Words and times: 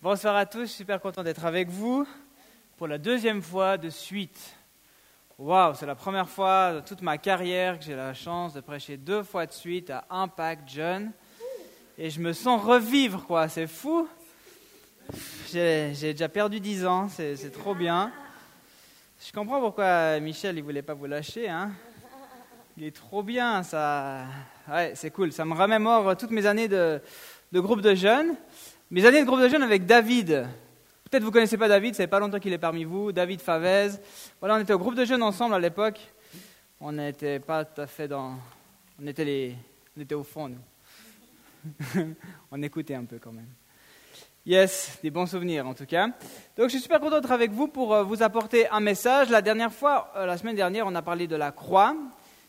Bonsoir 0.00 0.36
à 0.36 0.46
tous, 0.46 0.68
super 0.68 1.00
content 1.00 1.24
d'être 1.24 1.44
avec 1.44 1.68
vous 1.68 2.06
pour 2.76 2.86
la 2.86 2.98
deuxième 2.98 3.42
fois 3.42 3.76
de 3.76 3.90
suite. 3.90 4.54
Waouh, 5.38 5.74
c'est 5.74 5.86
la 5.86 5.96
première 5.96 6.28
fois 6.28 6.74
de 6.74 6.80
toute 6.80 7.02
ma 7.02 7.18
carrière 7.18 7.80
que 7.80 7.84
j'ai 7.84 7.96
la 7.96 8.14
chance 8.14 8.54
de 8.54 8.60
prêcher 8.60 8.96
deux 8.96 9.24
fois 9.24 9.44
de 9.44 9.52
suite 9.52 9.90
à 9.90 10.04
Impact 10.08 10.68
Jeune. 10.68 11.10
Et 11.98 12.10
je 12.10 12.20
me 12.20 12.32
sens 12.32 12.62
revivre, 12.62 13.26
quoi, 13.26 13.48
c'est 13.48 13.66
fou. 13.66 14.08
J'ai 15.50 15.92
déjà 15.92 16.28
perdu 16.28 16.60
dix 16.60 16.86
ans, 16.86 17.08
c'est 17.08 17.50
trop 17.50 17.74
bien. 17.74 18.12
Je 19.20 19.32
comprends 19.32 19.60
pourquoi 19.60 20.20
Michel 20.20 20.54
ne 20.54 20.62
voulait 20.62 20.82
pas 20.82 20.94
vous 20.94 21.06
lâcher. 21.06 21.48
Hein. 21.48 21.72
Il 22.76 22.84
est 22.84 22.94
trop 22.94 23.24
bien, 23.24 23.64
ça. 23.64 24.26
Ouais, 24.68 24.92
c'est 24.94 25.10
cool. 25.10 25.32
Ça 25.32 25.44
me 25.44 25.54
remémore 25.54 26.16
toutes 26.16 26.30
mes 26.30 26.46
années 26.46 26.68
de, 26.68 27.02
de 27.50 27.58
groupe 27.58 27.80
de 27.80 27.96
jeunes. 27.96 28.36
Mes 28.90 29.04
années 29.04 29.20
de 29.20 29.26
groupe 29.26 29.42
de 29.42 29.50
jeunes 29.50 29.62
avec 29.62 29.84
David. 29.84 30.48
Peut-être 31.04 31.22
vous 31.22 31.28
ne 31.28 31.32
connaissez 31.34 31.58
pas 31.58 31.68
David, 31.68 31.94
ça 31.94 32.04
fait 32.04 32.06
pas 32.06 32.20
longtemps 32.20 32.38
qu'il 32.38 32.54
est 32.54 32.58
parmi 32.58 32.84
vous. 32.84 33.12
David 33.12 33.42
Favez. 33.42 33.90
Voilà, 34.40 34.54
on 34.54 34.60
était 34.60 34.72
au 34.72 34.78
groupe 34.78 34.94
de 34.94 35.04
jeunes 35.04 35.22
ensemble 35.22 35.54
à 35.54 35.58
l'époque. 35.58 36.00
On 36.80 36.92
n'était 36.92 37.38
pas 37.38 37.66
tout 37.66 37.82
à 37.82 37.86
fait 37.86 38.08
dans. 38.08 38.36
On 38.98 39.06
était, 39.06 39.26
les... 39.26 39.54
on 39.94 40.00
était 40.00 40.14
au 40.14 40.22
fond, 40.22 40.48
nous. 40.48 42.14
on 42.50 42.62
écoutait 42.62 42.94
un 42.94 43.04
peu 43.04 43.18
quand 43.18 43.32
même. 43.32 43.50
Yes, 44.46 44.98
des 45.02 45.10
bons 45.10 45.26
souvenirs 45.26 45.66
en 45.66 45.74
tout 45.74 45.84
cas. 45.84 46.06
Donc 46.56 46.68
je 46.68 46.68
suis 46.68 46.80
super 46.80 46.98
content 46.98 47.20
d'être 47.20 47.32
avec 47.32 47.50
vous 47.50 47.68
pour 47.68 47.92
euh, 47.92 48.04
vous 48.04 48.22
apporter 48.22 48.70
un 48.70 48.80
message. 48.80 49.28
La 49.28 49.42
dernière 49.42 49.72
fois, 49.72 50.10
euh, 50.16 50.24
la 50.24 50.38
semaine 50.38 50.56
dernière, 50.56 50.86
on 50.86 50.94
a 50.94 51.02
parlé 51.02 51.26
de 51.26 51.36
la 51.36 51.52
croix. 51.52 51.94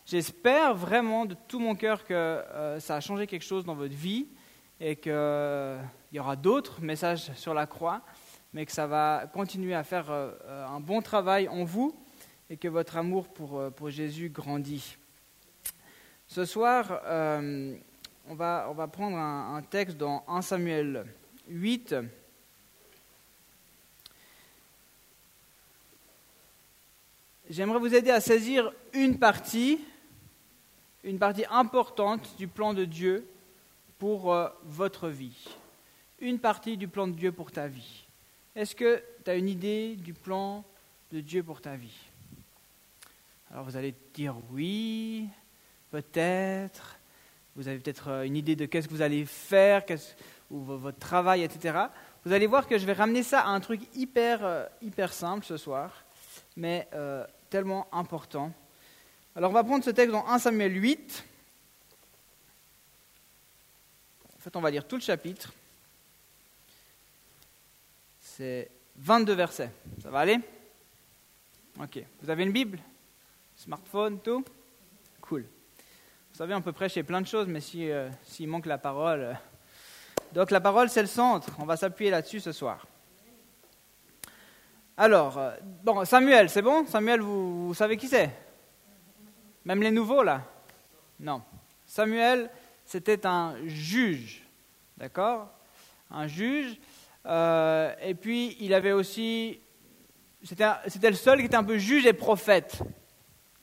J'espère 0.05 0.73
vraiment 0.73 1.25
de 1.25 1.35
tout 1.49 1.59
mon 1.59 1.75
cœur 1.75 2.05
que 2.05 2.13
euh, 2.13 2.79
ça 2.79 2.95
a 2.95 3.01
changé 3.01 3.27
quelque 3.27 3.43
chose 3.43 3.65
dans 3.65 3.75
votre 3.75 3.93
vie 3.93 4.27
et 4.79 4.95
qu'il 6.09 6.17
y 6.17 6.19
aura 6.19 6.35
d'autres 6.35 6.81
messages 6.81 7.31
sur 7.35 7.53
la 7.53 7.67
croix, 7.67 8.01
mais 8.51 8.65
que 8.65 8.71
ça 8.71 8.87
va 8.87 9.29
continuer 9.31 9.75
à 9.75 9.83
faire 9.83 10.09
euh, 10.09 10.65
un 10.67 10.79
bon 10.79 11.03
travail 11.03 11.47
en 11.47 11.63
vous 11.63 11.95
et 12.49 12.57
que 12.57 12.67
votre 12.67 12.97
amour 12.97 13.27
pour, 13.27 13.59
euh, 13.59 13.89
Jésus 13.89 14.29
grandit. 14.29 14.97
Ce 16.27 16.45
soir, 16.45 17.01
euh, 17.05 17.77
on, 18.27 18.33
va, 18.33 18.89
prendre 18.91 19.17
un, 19.17 19.61
texte 19.61 19.97
dans 19.97 20.23
1 20.27 20.41
Samuel 20.41 21.05
8. 21.47 21.95
J'aimerais 27.51 27.79
vous 27.79 27.93
aider 27.93 28.09
à 28.09 28.19
saisir 28.19 28.71
une 28.93 29.19
partie, 29.19 29.79
une 31.03 31.19
partie 31.19 31.45
importante 31.51 32.35
du 32.37 32.47
plan 32.47 32.73
de 32.73 32.85
Dieu 32.85 33.27
pour 33.99 34.35
votre 34.63 35.09
vie, 35.09 35.47
une 36.21 36.39
partie 36.39 36.77
du 36.77 36.87
plan 36.87 37.07
de 37.07 37.13
Dieu 37.13 37.31
pour 37.31 37.51
ta 37.51 37.67
vie. 37.67 38.05
Est-ce 38.55 38.75
que 38.75 39.01
tu 39.23 39.31
as 39.31 39.35
une 39.35 39.49
idée 39.49 39.95
du 39.95 40.13
plan 40.13 40.63
de 41.11 41.21
Dieu 41.21 41.43
pour 41.43 41.61
ta 41.61 41.75
vie? 41.75 41.97
Alors 43.51 43.63
vous 43.63 43.77
allez 43.77 43.95
dire 44.13 44.35
oui, 44.51 45.27
peut-être, 45.91 46.99
vous 47.55 47.67
avez 47.67 47.79
peut-être 47.79 48.09
euh, 48.09 48.23
une 48.23 48.35
idée 48.35 48.55
de 48.55 48.65
qu'est-ce 48.65 48.87
que 48.87 48.93
vous 48.93 49.01
allez 49.01 49.25
faire, 49.25 49.83
ou 50.51 50.59
votre 50.59 50.99
travail, 50.99 51.43
etc. 51.43 51.77
Vous 52.25 52.33
allez 52.33 52.47
voir 52.47 52.67
que 52.67 52.77
je 52.77 52.85
vais 52.85 52.93
ramener 52.93 53.23
ça 53.23 53.41
à 53.41 53.47
un 53.47 53.59
truc 53.59 53.81
hyper, 53.95 54.43
euh, 54.43 54.65
hyper 54.81 55.13
simple 55.13 55.45
ce 55.45 55.57
soir, 55.57 56.03
mais 56.55 56.87
tellement 57.49 57.87
important. 57.91 58.51
Alors 59.35 59.51
on 59.51 59.53
va 59.53 59.63
prendre 59.63 59.83
ce 59.83 59.91
texte 59.91 60.11
dans 60.11 60.27
1 60.27 60.39
Samuel 60.39 60.75
8. 60.75 61.23
En 64.37 64.41
fait, 64.41 64.55
on 64.55 64.61
va 64.61 64.71
lire 64.71 64.87
tout 64.87 64.95
le 64.95 65.01
chapitre. 65.01 65.53
C'est 68.39 68.71
22 68.95 69.33
versets. 69.33 69.69
Ça 70.01 70.09
va 70.09 70.19
aller? 70.19 70.39
Ok. 71.77 72.01
Vous 72.21 72.29
avez 72.29 72.43
une 72.43 72.53
Bible? 72.53 72.79
Smartphone, 73.53 74.21
tout? 74.21 74.45
Cool. 75.19 75.41
Vous 75.41 76.37
savez, 76.37 76.55
on 76.55 76.61
peut 76.61 76.71
prêcher 76.71 77.03
plein 77.03 77.19
de 77.19 77.27
choses, 77.27 77.47
mais 77.47 77.59
euh, 77.75 78.09
s'il 78.23 78.47
manque 78.47 78.65
la 78.65 78.77
parole. 78.77 79.19
Euh, 79.19 79.33
donc 80.31 80.51
la 80.51 80.61
parole, 80.61 80.89
c'est 80.89 81.01
le 81.01 81.09
centre. 81.09 81.49
On 81.59 81.65
va 81.65 81.75
s'appuyer 81.75 82.11
là-dessus 82.11 82.39
ce 82.39 82.53
soir. 82.53 82.87
Alors, 84.95 85.37
euh, 85.37 85.51
bon, 85.83 86.05
Samuel, 86.05 86.49
c'est 86.49 86.61
bon? 86.61 86.85
Samuel, 86.85 87.19
vous 87.19 87.73
savez 87.73 87.97
qui 87.97 88.07
c'est? 88.07 88.29
Même 89.65 89.83
les 89.83 89.91
nouveaux, 89.91 90.23
là? 90.23 90.45
Non. 91.19 91.41
Samuel, 91.85 92.49
c'était 92.85 93.25
un 93.25 93.57
juge, 93.65 94.45
d'accord? 94.95 95.49
Un 96.09 96.27
juge. 96.27 96.79
Euh, 97.29 97.93
et 98.01 98.15
puis, 98.15 98.57
il 98.59 98.73
avait 98.73 98.91
aussi. 98.91 99.59
C'était 100.43 101.09
le 101.09 101.15
seul 101.15 101.39
qui 101.39 101.45
était 101.45 101.55
un 101.55 101.63
peu 101.63 101.77
juge 101.77 102.05
et 102.05 102.13
prophète. 102.13 102.81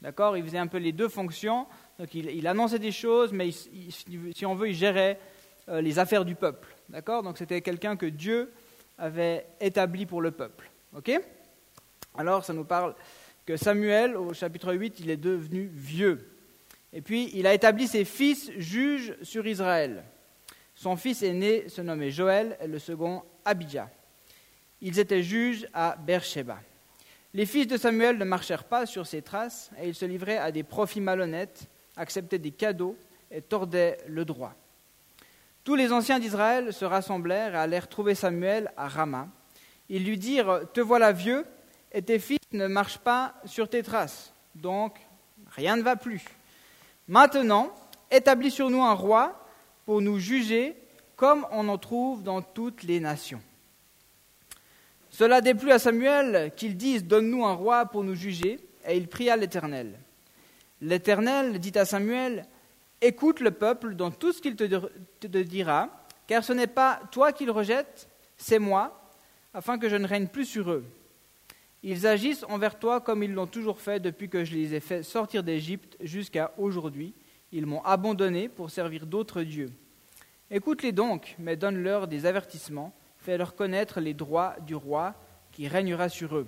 D'accord? 0.02 0.36
Il 0.36 0.44
faisait 0.44 0.58
un 0.58 0.66
peu 0.66 0.78
les 0.78 0.92
deux 0.92 1.08
fonctions. 1.08 1.66
Donc, 1.98 2.14
il, 2.14 2.46
annonçait 2.46 2.78
des 2.78 2.92
choses, 2.92 3.32
mais 3.32 3.50
si 3.50 4.46
on 4.46 4.54
veut, 4.54 4.68
il 4.68 4.74
gérait 4.74 5.18
euh, 5.68 5.80
les 5.80 5.98
affaires 5.98 6.24
du 6.24 6.34
peuple. 6.34 6.76
D'accord? 6.90 7.22
Donc, 7.22 7.38
c'était 7.38 7.62
quelqu'un 7.62 7.96
que 7.96 8.06
Dieu 8.06 8.52
avait 8.98 9.46
établi 9.60 10.06
pour 10.06 10.20
le 10.20 10.30
peuple. 10.30 10.70
Ok? 10.94 11.18
Alors, 12.16 12.44
ça 12.44 12.52
nous 12.52 12.64
parle 12.64 12.94
que 13.46 13.56
Samuel, 13.56 14.16
au 14.16 14.34
chapitre 14.34 14.74
8, 14.74 15.00
il 15.00 15.10
est 15.10 15.16
devenu 15.16 15.70
vieux. 15.72 16.30
Et 16.92 17.00
puis, 17.00 17.30
il 17.34 17.46
a 17.46 17.54
établi 17.54 17.88
ses 17.88 18.04
fils 18.04 18.50
juges 18.58 19.16
sur 19.22 19.46
Israël. 19.46 20.04
Son 20.74 20.96
fils 20.96 21.22
aîné 21.22 21.68
se 21.68 21.80
nommait 21.80 22.10
Joël 22.10 22.58
et 22.60 22.66
le 22.66 22.78
second 22.78 23.22
Abijah. 23.46 23.88
Ils 24.82 24.98
étaient 24.98 25.22
juges 25.22 25.66
à 25.72 25.96
Beersheba. 25.96 26.58
Les 27.32 27.46
fils 27.46 27.66
de 27.66 27.76
Samuel 27.76 28.18
ne 28.18 28.24
marchèrent 28.24 28.64
pas 28.64 28.84
sur 28.84 29.06
ses 29.06 29.22
traces 29.22 29.70
et 29.80 29.88
ils 29.88 29.94
se 29.94 30.04
livraient 30.04 30.38
à 30.38 30.52
des 30.52 30.62
profits 30.62 31.00
malhonnêtes, 31.00 31.68
acceptaient 31.96 32.38
des 32.38 32.50
cadeaux 32.50 32.96
et 33.30 33.40
tordaient 33.40 33.98
le 34.08 34.24
droit. 34.24 34.54
Tous 35.64 35.74
les 35.74 35.92
anciens 35.92 36.18
d'Israël 36.18 36.72
se 36.72 36.84
rassemblèrent 36.84 37.54
et 37.54 37.58
allèrent 37.58 37.88
trouver 37.88 38.14
Samuel 38.14 38.70
à 38.76 38.88
Rama. 38.88 39.28
Ils 39.88 40.04
lui 40.04 40.18
dirent 40.18 40.60
Te 40.72 40.80
voilà 40.80 41.12
vieux, 41.12 41.44
et 41.92 42.02
tes 42.02 42.18
fils 42.18 42.38
ne 42.52 42.66
marchent 42.66 42.98
pas 42.98 43.34
sur 43.44 43.68
tes 43.68 43.82
traces, 43.82 44.32
donc 44.54 44.98
rien 45.50 45.76
ne 45.76 45.82
va 45.82 45.96
plus. 45.96 46.24
Maintenant, 47.08 47.74
établis 48.10 48.50
sur 48.50 48.70
nous 48.70 48.82
un 48.82 48.92
roi 48.92 49.46
pour 49.84 50.00
nous 50.00 50.18
juger 50.18 50.76
comme 51.16 51.46
on 51.50 51.68
en 51.68 51.78
trouve 51.78 52.22
dans 52.22 52.42
toutes 52.42 52.82
les 52.82 53.00
nations. 53.00 53.40
Cela 55.10 55.40
déplut 55.40 55.72
à 55.72 55.78
Samuel 55.78 56.52
qu'il 56.56 56.76
dise 56.76 57.04
Donne-nous 57.04 57.44
un 57.44 57.54
roi 57.54 57.86
pour 57.86 58.04
nous 58.04 58.14
juger, 58.14 58.60
et 58.86 58.96
il 58.96 59.08
pria 59.08 59.36
l'Éternel. 59.36 59.98
L'Éternel 60.82 61.58
dit 61.58 61.76
à 61.78 61.86
Samuel 61.86 62.46
Écoute 63.00 63.40
le 63.40 63.50
peuple 63.50 63.94
dans 63.94 64.10
tout 64.10 64.32
ce 64.32 64.42
qu'il 64.42 64.56
te, 64.56 65.38
dira, 65.42 65.90
car 66.26 66.44
ce 66.44 66.52
n'est 66.52 66.66
pas 66.66 67.00
toi 67.12 67.32
qu'il 67.32 67.50
rejette, 67.50 68.08
c'est 68.36 68.58
moi, 68.58 69.10
afin 69.54 69.78
que 69.78 69.88
je 69.88 69.96
ne 69.96 70.06
règne 70.06 70.26
plus 70.26 70.44
sur 70.44 70.70
eux. 70.70 70.84
Ils 71.82 72.06
agissent 72.06 72.44
envers 72.48 72.78
toi 72.78 73.00
comme 73.00 73.22
ils 73.22 73.32
l'ont 73.32 73.46
toujours 73.46 73.80
fait 73.80 74.00
depuis 74.00 74.28
que 74.28 74.44
je 74.44 74.54
les 74.54 74.74
ai 74.74 74.80
fait 74.80 75.02
sortir 75.02 75.42
d'Égypte 75.42 75.96
jusqu'à 76.00 76.52
aujourd'hui. 76.58 77.14
Ils 77.52 77.66
m'ont 77.66 77.82
abandonné 77.84 78.48
pour 78.48 78.70
servir 78.70 79.06
d'autres 79.06 79.42
dieux. 79.42 79.70
Écoute-les 80.50 80.92
donc, 80.92 81.34
mais 81.38 81.56
donne-leur 81.56 82.06
des 82.06 82.26
avertissements. 82.26 82.94
Fais-leur 83.18 83.54
connaître 83.54 84.00
les 84.00 84.14
droits 84.14 84.56
du 84.66 84.74
roi 84.74 85.14
qui 85.52 85.68
régnera 85.68 86.08
sur 86.08 86.36
eux. 86.36 86.46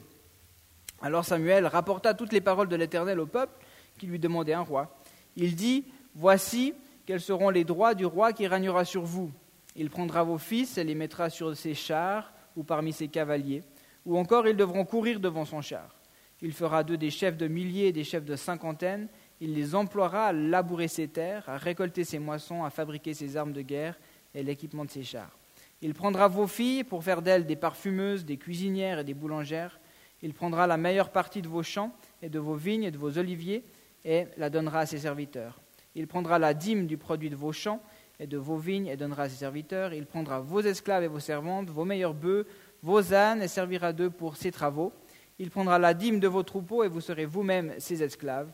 Alors 1.01 1.25
Samuel 1.25 1.67
rapporta 1.67 2.15
toutes 2.15 2.33
les 2.33 2.41
paroles 2.41 2.69
de 2.69 2.77
l'Éternel 2.77 3.21
au 3.21 3.27
peuple 3.27 3.65
qui 3.99 4.07
lui 4.07 4.19
demandait 4.19 4.53
un 4.53 4.61
roi. 4.61 4.97
Il 5.37 5.57
dit 5.57 5.85
Voici 6.15 6.75
quels 7.07 7.21
seront 7.21 7.51
les 7.51 7.65
droits 7.65 7.95
du 7.95 8.07
roi 8.07 8.33
qui 8.33 8.47
régnera 8.47 8.85
sur 8.85 9.03
vous. 9.03 9.31
Il 9.77 9.91
prendra 9.91 10.23
vos 10.25 10.39
fils 10.39 10.79
et 10.79 10.85
les 10.85 10.95
mettra 10.95 11.31
sur 11.31 11.57
ses 11.57 11.75
chars 11.75 12.33
ou 12.57 12.65
parmi 12.65 12.93
ses 12.93 13.09
cavaliers 13.09 13.63
ou 14.09 14.17
encore 14.17 14.49
ils 14.49 14.57
devront 14.57 14.87
courir 14.87 15.21
devant 15.21 15.45
son 15.45 15.61
char. 15.61 15.95
Il 16.41 16.53
fera 16.53 16.83
d'eux 16.83 16.97
des 16.97 17.11
chefs 17.11 17.37
de 17.37 17.47
milliers 17.47 17.89
et 17.89 17.93
des 17.93 18.05
chefs 18.05 18.25
de 18.25 18.37
cinquantaines. 18.37 19.09
Il 19.41 19.55
les 19.55 19.75
emploiera 19.75 20.27
à 20.27 20.33
labourer 20.33 20.89
ses 20.89 21.09
terres, 21.09 21.49
à 21.49 21.57
récolter 21.57 22.05
ses 22.05 22.19
moissons, 22.19 22.65
à 22.65 22.71
fabriquer 22.71 23.15
ses 23.15 23.37
armes 23.37 23.53
de 23.53 23.63
guerre 23.63 23.99
et 24.35 24.43
l'équipement 24.43 24.85
de 24.85 24.91
ses 24.91 25.05
chars. 25.05 25.39
Il 25.81 25.95
prendra 25.95 26.27
vos 26.27 26.49
filles 26.49 26.83
pour 26.83 27.05
faire 27.05 27.23
d'elles 27.23 27.47
des 27.47 27.57
parfumeuses, 27.57 28.25
des 28.25 28.37
cuisinières 28.37 29.01
et 29.01 29.05
des 29.05 29.15
boulangères. 29.15 29.79
Il 30.23 30.35
prendra 30.35 30.67
la 30.67 30.77
meilleure 30.77 31.11
partie 31.11 31.41
de 31.41 31.49
vos 31.49 31.63
champs 31.63 31.93
et 32.21 32.29
de 32.29 32.41
vos 32.41 32.55
vignes 32.55 32.83
et 32.83 32.91
de 32.91 32.99
vos 32.99 33.17
oliviers 33.19 33.65
et 34.05 34.27
la 34.37 34.51
donnera 34.51 34.81
à 34.81 34.87
ses 34.87 34.99
serviteurs. 34.99 35.61
Il 35.95 36.09
prendra 36.09 36.39
la 36.39 36.55
dîme 36.55 36.87
du 36.87 36.99
produit 36.99 37.31
de 37.31 37.37
vos 37.37 37.53
champs 37.53 37.81
et 38.19 38.27
de 38.27 38.37
vos 38.37 38.57
vignes 38.57 38.89
et 38.89 38.97
donnera 38.97 39.25
à 39.25 39.29
ses 39.29 39.37
serviteurs. 39.37 39.95
Il 39.95 40.07
prendra 40.07 40.41
vos 40.41 40.61
esclaves 40.61 41.05
et 41.05 41.09
vos 41.09 41.21
servantes, 41.21 41.71
vos 41.71 41.85
meilleurs 41.85 42.15
bœufs, 42.15 42.47
vos 42.83 43.15
ânes 43.15 43.43
et 43.43 43.49
servira 43.49 43.93
d'eux 43.93 44.11
pour 44.11 44.37
ses 44.37 44.51
travaux. 44.51 44.93
Il 45.39 45.51
prendra 45.51 45.79
la 45.79 45.95
dîme 45.95 46.19
de 46.19 46.27
vos 46.27 46.43
troupeaux 46.43 46.83
et 46.83 46.89
vous 46.89 47.01
serez 47.01 47.25
vous-même 47.25 47.75
ses 47.79 48.03
esclaves. 48.03 48.51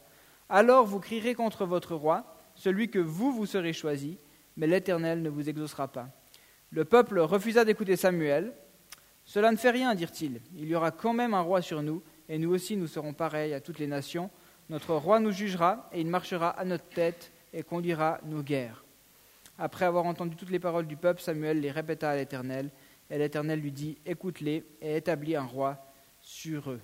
Alors 0.49 0.85
vous 0.87 1.01
crierez 1.01 1.35
contre 1.35 1.65
votre 1.65 1.95
roi, 1.95 2.25
celui 2.55 2.89
que 2.91 2.99
vous 2.99 3.33
vous 3.33 3.47
serez 3.47 3.73
choisi, 3.73 4.19
mais 4.57 4.67
l'Éternel 4.67 5.23
ne 5.23 5.31
vous 5.31 5.49
exaucera 5.49 5.89
pas. 5.89 6.09
Le 6.71 6.85
peuple 6.85 7.21
refusa 7.21 7.65
d'écouter 7.65 7.97
Samuel, 7.97 8.53
Cela 9.25 9.51
ne 9.51 9.57
fait 9.57 9.71
rien, 9.71 9.95
dirent-ils. 9.95 10.41
Il 10.55 10.67
y 10.67 10.75
aura 10.75 10.91
quand 10.91 11.15
même 11.15 11.33
un 11.33 11.41
roi 11.41 11.63
sur 11.63 11.83
nous, 11.83 12.03
et 12.29 12.39
nous 12.39 12.51
aussi 12.51 12.77
nous 12.77 12.87
serons 12.87 13.15
pareils 13.15 13.55
à 13.55 13.61
toutes 13.61 13.79
les 13.79 13.87
nations. 13.87 14.31
Notre 14.69 14.95
roi 14.95 15.19
nous 15.19 15.31
jugera, 15.31 15.89
et 15.93 16.01
il 16.01 16.09
marchera 16.09 16.51
à 16.51 16.65
notre 16.65 16.89
tête 16.89 17.33
et 17.53 17.63
conduira 17.63 18.21
nos 18.27 18.43
guerres. 18.43 18.85
Après 19.59 19.85
avoir 19.87 20.05
entendu 20.05 20.37
toutes 20.37 20.51
les 20.51 20.59
paroles 20.59 20.87
du 20.87 20.97
peuple, 20.97 21.23
Samuel 21.23 21.61
les 21.61 21.71
répéta 21.71 22.11
à 22.11 22.17
l'Éternel, 22.17 22.71
et 23.09 23.19
l'Éternel 23.19 23.61
lui 23.61 23.73
dit, 23.73 23.97
Écoute-les 24.05 24.65
et 24.83 24.97
établis 24.97 25.37
un 25.37 25.45
roi 25.45 25.79
sur 26.21 26.71
eux. 26.71 26.81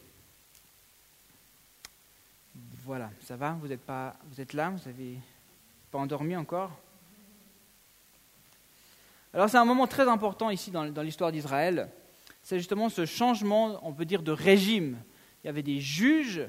Voilà, 2.54 3.10
ça 3.20 3.36
va 3.36 3.56
Vous 3.60 3.70
êtes, 3.70 3.80
pas, 3.80 4.16
vous 4.30 4.40
êtes 4.40 4.52
là 4.52 4.70
Vous 4.70 4.88
n'avez 4.88 5.18
pas 5.90 5.98
endormi 5.98 6.36
encore 6.36 6.72
Alors 9.32 9.48
c'est 9.48 9.58
un 9.58 9.64
moment 9.64 9.86
très 9.86 10.08
important 10.08 10.50
ici 10.50 10.70
dans, 10.70 10.84
l'histoire 11.02 11.32
d'Israël. 11.32 11.90
C'est 12.42 12.58
justement 12.58 12.88
ce 12.88 13.06
changement, 13.06 13.78
on 13.86 13.92
peut 13.92 14.04
dire, 14.04 14.22
de 14.22 14.32
régime. 14.32 14.98
Il 15.42 15.46
y 15.46 15.50
avait 15.50 15.62
des 15.62 15.80
juges, 15.80 16.42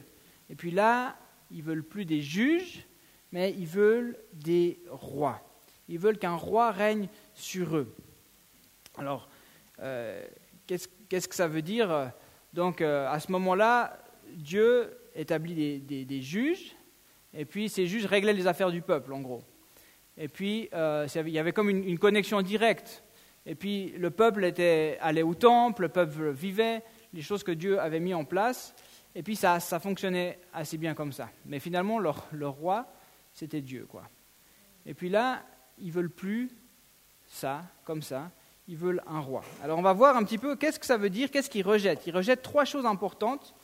et 0.49 0.55
puis 0.55 0.71
là, 0.71 1.15
ils 1.51 1.63
veulent 1.63 1.83
plus 1.83 2.05
des 2.05 2.21
juges, 2.21 2.85
mais 3.31 3.53
ils 3.57 3.67
veulent 3.67 4.17
des 4.33 4.79
rois. 4.89 5.41
Ils 5.87 5.99
veulent 5.99 6.17
qu'un 6.17 6.35
roi 6.35 6.71
règne 6.71 7.07
sur 7.33 7.75
eux. 7.75 7.95
Alors, 8.97 9.29
euh, 9.79 10.25
qu'est-ce, 10.65 11.27
que 11.27 11.35
ça 11.35 11.47
veut 11.47 11.61
dire? 11.61 12.11
Donc, 12.53 12.81
euh, 12.81 13.09
à 13.09 13.19
ce 13.19 13.31
moment-là, 13.31 13.97
Dieu 14.29 14.97
établit 15.15 15.79
des, 15.79 16.21
juges, 16.21 16.75
et 17.33 17.45
puis 17.45 17.69
ces 17.69 17.87
juges 17.87 18.05
réglaient 18.05 18.33
les 18.33 18.47
affaires 18.47 18.71
du 18.71 18.81
peuple, 18.81 19.13
en 19.13 19.21
gros. 19.21 19.43
Et 20.17 20.27
puis, 20.27 20.69
euh, 20.73 21.07
il 21.15 21.29
y 21.29 21.39
avait 21.39 21.53
comme 21.53 21.69
une, 21.69 21.97
connexion 21.97 22.41
directe. 22.41 23.03
Et 23.45 23.55
puis, 23.55 23.93
le 23.97 24.11
peuple 24.11 24.43
était 24.45 24.97
allé 25.01 25.23
au 25.23 25.33
temple, 25.33 25.83
le 25.83 25.89
peuple 25.89 26.29
vivait 26.31 26.83
les 27.13 27.21
choses 27.21 27.43
que 27.43 27.51
Dieu 27.51 27.79
avait 27.79 27.99
mis 27.99 28.13
en 28.13 28.25
place. 28.25 28.75
Et 29.15 29.23
puis, 29.23 29.35
ça, 29.35 29.59
ça 29.59 29.79
fonctionnait 29.79 30.39
assez 30.53 30.77
bien 30.77 30.93
comme 30.93 31.11
ça. 31.11 31.29
Mais 31.45 31.59
finalement, 31.59 31.99
leur, 31.99 32.27
leur 32.33 32.53
roi, 32.53 32.87
c'était 33.33 33.61
Dieu, 33.61 33.85
quoi. 33.89 34.03
Et 34.85 34.93
puis 34.93 35.09
là, 35.09 35.43
ils 35.79 35.91
veulent 35.91 36.09
plus 36.09 36.51
ça, 37.27 37.63
comme 37.85 38.01
ça. 38.01 38.31
Ils 38.67 38.77
veulent 38.77 39.01
un 39.07 39.19
roi. 39.19 39.43
Alors, 39.63 39.79
on 39.79 39.81
va 39.81 39.93
voir 39.93 40.15
un 40.15 40.23
petit 40.23 40.37
peu 40.37 40.55
qu'est-ce 40.55 40.79
que 40.79 40.85
ça 40.85 40.97
veut 40.97 41.09
dire, 41.09 41.31
qu'est-ce 41.31 41.49
qu'ils 41.49 41.65
rejettent. 41.65 42.05
Ils 42.07 42.15
rejettent 42.15 42.41
trois 42.41 42.65
choses 42.65 42.85
importantes 42.85 43.55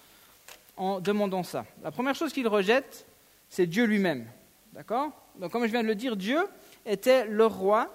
en 0.77 0.99
demandant 0.99 1.43
ça. 1.43 1.65
La 1.83 1.91
première 1.91 2.15
chose 2.15 2.31
qu'ils 2.31 2.47
rejettent, 2.47 3.05
c'est 3.49 3.65
Dieu 3.65 3.85
lui-même. 3.85 4.27
D'accord? 4.73 5.11
Donc, 5.39 5.51
comme 5.51 5.65
je 5.65 5.71
viens 5.71 5.83
de 5.83 5.87
le 5.87 5.95
dire, 5.95 6.15
Dieu 6.15 6.39
était 6.85 7.25
leur 7.25 7.55
roi, 7.55 7.91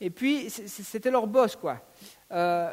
et 0.00 0.10
puis 0.10 0.50
c'était 0.50 1.10
leur 1.10 1.26
boss, 1.26 1.56
quoi. 1.56 1.80
Euh, 2.32 2.72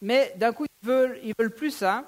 mais 0.00 0.32
d'un 0.36 0.52
coup, 0.52 0.64
ils 0.82 0.86
veulent, 0.86 1.18
veulent 1.38 1.54
plus 1.54 1.70
ça, 1.70 2.04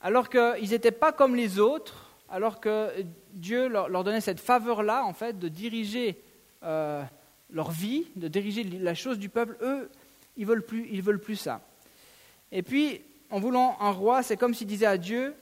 alors 0.00 0.28
qu'ils 0.28 0.70
n'étaient 0.70 0.90
pas 0.90 1.12
comme 1.12 1.34
les 1.34 1.58
autres, 1.58 2.10
alors 2.28 2.60
que 2.60 2.90
Dieu 3.32 3.68
leur, 3.68 4.04
donnait 4.04 4.20
cette 4.20 4.40
faveur-là, 4.40 5.04
en 5.04 5.12
fait, 5.12 5.38
de 5.38 5.48
diriger 5.48 6.20
euh, 6.62 7.02
leur 7.50 7.70
vie, 7.70 8.06
de 8.16 8.28
diriger 8.28 8.64
la 8.64 8.94
chose 8.94 9.18
du 9.18 9.28
peuple. 9.28 9.56
Eux, 9.60 9.90
ils 10.36 10.46
veulent 10.46 10.64
ils 10.90 11.02
veulent 11.02 11.20
plus 11.20 11.36
ça. 11.36 11.60
Et 12.52 12.62
puis, 12.62 13.02
en 13.30 13.40
voulant 13.40 13.76
un 13.80 13.90
roi, 13.90 14.22
c'est 14.22 14.36
comme 14.36 14.54
s'il 14.54 14.66
disait 14.66 14.86
à 14.86 14.98
Dieu, 14.98 15.34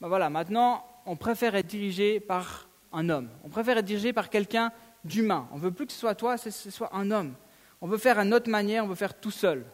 ben 0.00 0.08
voilà, 0.08 0.30
maintenant, 0.30 0.84
on 1.06 1.16
préfère 1.16 1.54
être 1.54 1.66
dirigé 1.66 2.20
par 2.20 2.68
un 2.92 3.08
homme. 3.08 3.28
On 3.44 3.48
préfère 3.48 3.78
être 3.78 3.84
dirigé 3.84 4.12
par 4.12 4.30
quelqu'un 4.30 4.72
d'humain. 5.04 5.48
On 5.52 5.56
ne 5.56 5.62
veut 5.62 5.70
plus 5.70 5.86
que 5.86 5.92
ce 5.92 5.98
soit 5.98 6.14
toi, 6.14 6.36
que 6.36 6.50
ce 6.50 6.70
soit 6.70 6.94
un 6.94 7.10
homme. 7.10 7.34
On 7.80 7.86
veut 7.86 7.98
faire 7.98 8.18
à 8.18 8.24
notre 8.24 8.50
manière, 8.50 8.84
on 8.84 8.88
veut 8.88 8.94
faire 8.94 9.18
tout 9.18 9.30
seul. 9.30 9.64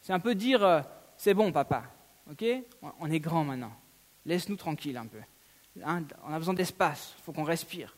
C'est 0.00 0.12
un 0.12 0.20
peu 0.20 0.34
dire, 0.34 0.64
euh, 0.64 0.80
c'est 1.16 1.34
bon, 1.34 1.52
papa, 1.52 1.84
ok? 2.30 2.44
On 3.00 3.10
est 3.10 3.20
grand 3.20 3.44
maintenant. 3.44 3.72
Laisse-nous 4.24 4.56
tranquille 4.56 4.96
un 4.96 5.06
peu. 5.06 5.18
Hein, 5.84 6.04
on 6.24 6.32
a 6.32 6.38
besoin 6.38 6.54
d'espace, 6.54 7.14
il 7.18 7.22
faut 7.22 7.32
qu'on 7.32 7.44
respire. 7.44 7.96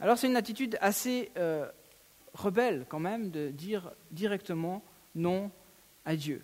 Alors 0.00 0.18
c'est 0.18 0.26
une 0.26 0.36
attitude 0.36 0.76
assez 0.80 1.30
euh, 1.36 1.70
rebelle 2.34 2.86
quand 2.88 3.00
même 3.00 3.30
de 3.30 3.50
dire 3.50 3.92
directement 4.10 4.82
non 5.14 5.50
à 6.04 6.16
Dieu. 6.16 6.42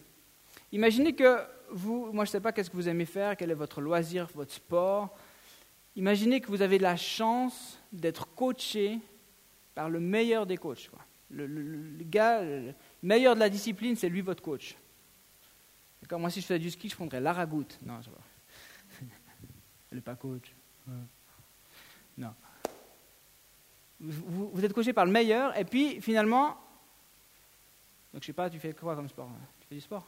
Imaginez 0.73 1.15
que 1.15 1.41
vous, 1.71 2.13
moi 2.13 2.25
je 2.25 2.31
ne 2.31 2.33
sais 2.33 2.41
pas 2.41 2.53
qu'est-ce 2.53 2.71
que 2.71 2.77
vous 2.77 2.89
aimez 2.89 3.07
faire, 3.07 3.37
quel 3.37 3.51
est 3.51 3.55
votre 3.55 3.81
loisir, 3.81 4.29
votre 4.35 4.53
sport. 4.53 5.17
Imaginez 5.97 6.41
que 6.41 6.49
vous 6.49 6.63
avez 6.63 6.79
la 6.79 6.97
chance 6.97 7.79
d'être 7.93 8.29
coaché 8.35 8.99
par 9.75 9.89
le 9.89 10.01
meilleur 10.01 10.47
des 10.47 10.57
coachs. 10.57 10.91
Le, 11.31 11.47
gars, 12.05 12.43
le 12.43 12.75
meilleur 13.03 13.35
de 13.35 13.41
la 13.41 13.51
discipline, 13.51 13.97
c'est 13.97 14.09
lui 14.09 14.21
votre 14.21 14.43
coach. 14.43 14.77
moi 16.11 16.31
si 16.31 16.41
je 16.41 16.47
faisais 16.47 16.59
du 16.59 16.71
ski, 16.71 16.89
je 16.89 16.95
prendrais 16.95 17.21
Laragout. 17.21 17.67
Non, 17.85 18.01
je 18.01 18.11
Elle 19.91 19.99
n'est 19.99 20.03
pas 20.03 20.17
coach. 20.17 20.55
Non 22.17 22.35
vous, 24.01 24.65
êtes 24.65 24.73
coaché 24.73 24.93
par 24.93 25.05
le 25.05 25.13
meilleur, 25.13 25.57
et 25.59 25.65
puis 25.65 26.01
finalement, 26.01 26.57
donc 28.13 28.23
je 28.23 28.27
sais 28.27 28.33
pas, 28.33 28.49
tu 28.49 28.59
fais 28.59 28.73
quoi 28.73 28.95
comme 28.95 29.09
sport 29.09 29.31
Tu 29.61 29.67
fais 29.69 29.75
du 29.75 29.81
sport? 29.81 30.07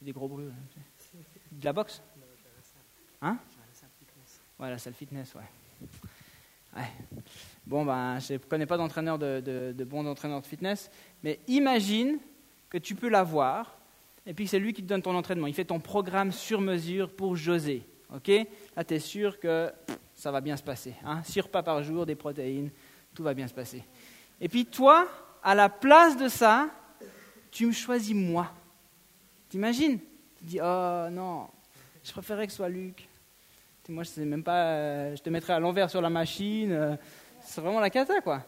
Des 0.00 0.12
gros 0.12 0.28
bruits. 0.28 0.46
De 1.50 1.64
la 1.64 1.72
boxe? 1.72 2.00
Hein? 3.20 3.38
Ouais, 4.58 4.70
la 4.70 4.78
salle 4.78 4.94
fitness, 4.94 5.34
ouais. 5.34 6.82
Bon, 7.66 7.84
ben, 7.84 8.18
je 8.20 8.34
ne 8.34 8.38
connais 8.38 8.66
pas 8.66 8.76
d'entraîneur 8.76 9.18
de, 9.18 9.40
de, 9.40 9.72
de 9.72 9.84
bons 9.84 10.06
entraîneurs 10.06 10.40
de 10.40 10.46
fitness, 10.46 10.90
mais 11.22 11.40
imagine 11.48 12.18
que 12.68 12.78
tu 12.78 12.94
peux 12.94 13.08
l'avoir, 13.08 13.76
et 14.24 14.34
puis 14.34 14.46
c'est 14.46 14.58
lui 14.58 14.72
qui 14.72 14.82
te 14.82 14.88
donne 14.88 15.02
ton 15.02 15.14
entraînement. 15.14 15.48
Il 15.48 15.54
fait 15.54 15.64
ton 15.64 15.80
programme 15.80 16.30
sur 16.30 16.60
mesure 16.60 17.10
pour 17.10 17.36
José. 17.36 17.84
Ok? 18.14 18.28
Là, 18.76 18.84
tu 18.84 18.94
es 18.94 18.98
sûr 18.98 19.38
que 19.40 19.72
ça 20.14 20.30
va 20.30 20.40
bien 20.40 20.56
se 20.56 20.62
passer. 20.62 20.94
Hein? 21.04 21.22
Six 21.24 21.40
repas 21.40 21.62
par 21.62 21.82
jour, 21.82 22.06
des 22.06 22.14
protéines, 22.14 22.70
tout 23.14 23.22
va 23.22 23.34
bien 23.34 23.48
se 23.48 23.54
passer. 23.54 23.84
Et 24.40 24.48
puis 24.48 24.66
toi, 24.66 25.06
à 25.42 25.54
la 25.54 25.68
place 25.68 26.16
de 26.16 26.28
ça, 26.28 26.68
tu 27.50 27.66
me 27.66 27.72
choisis 27.72 28.14
moi. 28.14 28.52
T'imagines? 29.48 29.98
Tu 30.38 30.44
dis, 30.44 30.60
oh 30.62 31.06
non, 31.10 31.48
je 32.02 32.12
préférerais 32.12 32.46
que 32.46 32.52
ce 32.52 32.56
soit 32.56 32.68
Luc. 32.68 33.08
Moi, 33.88 34.04
je 34.04 34.10
sais 34.10 34.24
même 34.24 34.44
pas, 34.44 34.66
euh, 34.66 35.16
je 35.16 35.22
te 35.22 35.30
mettrais 35.30 35.54
à 35.54 35.58
l'envers 35.58 35.90
sur 35.90 36.00
la 36.00 36.10
machine. 36.10 36.70
Euh, 36.70 36.96
c'est 37.42 37.60
vraiment 37.60 37.80
la 37.80 37.90
cata, 37.90 38.20
quoi. 38.20 38.44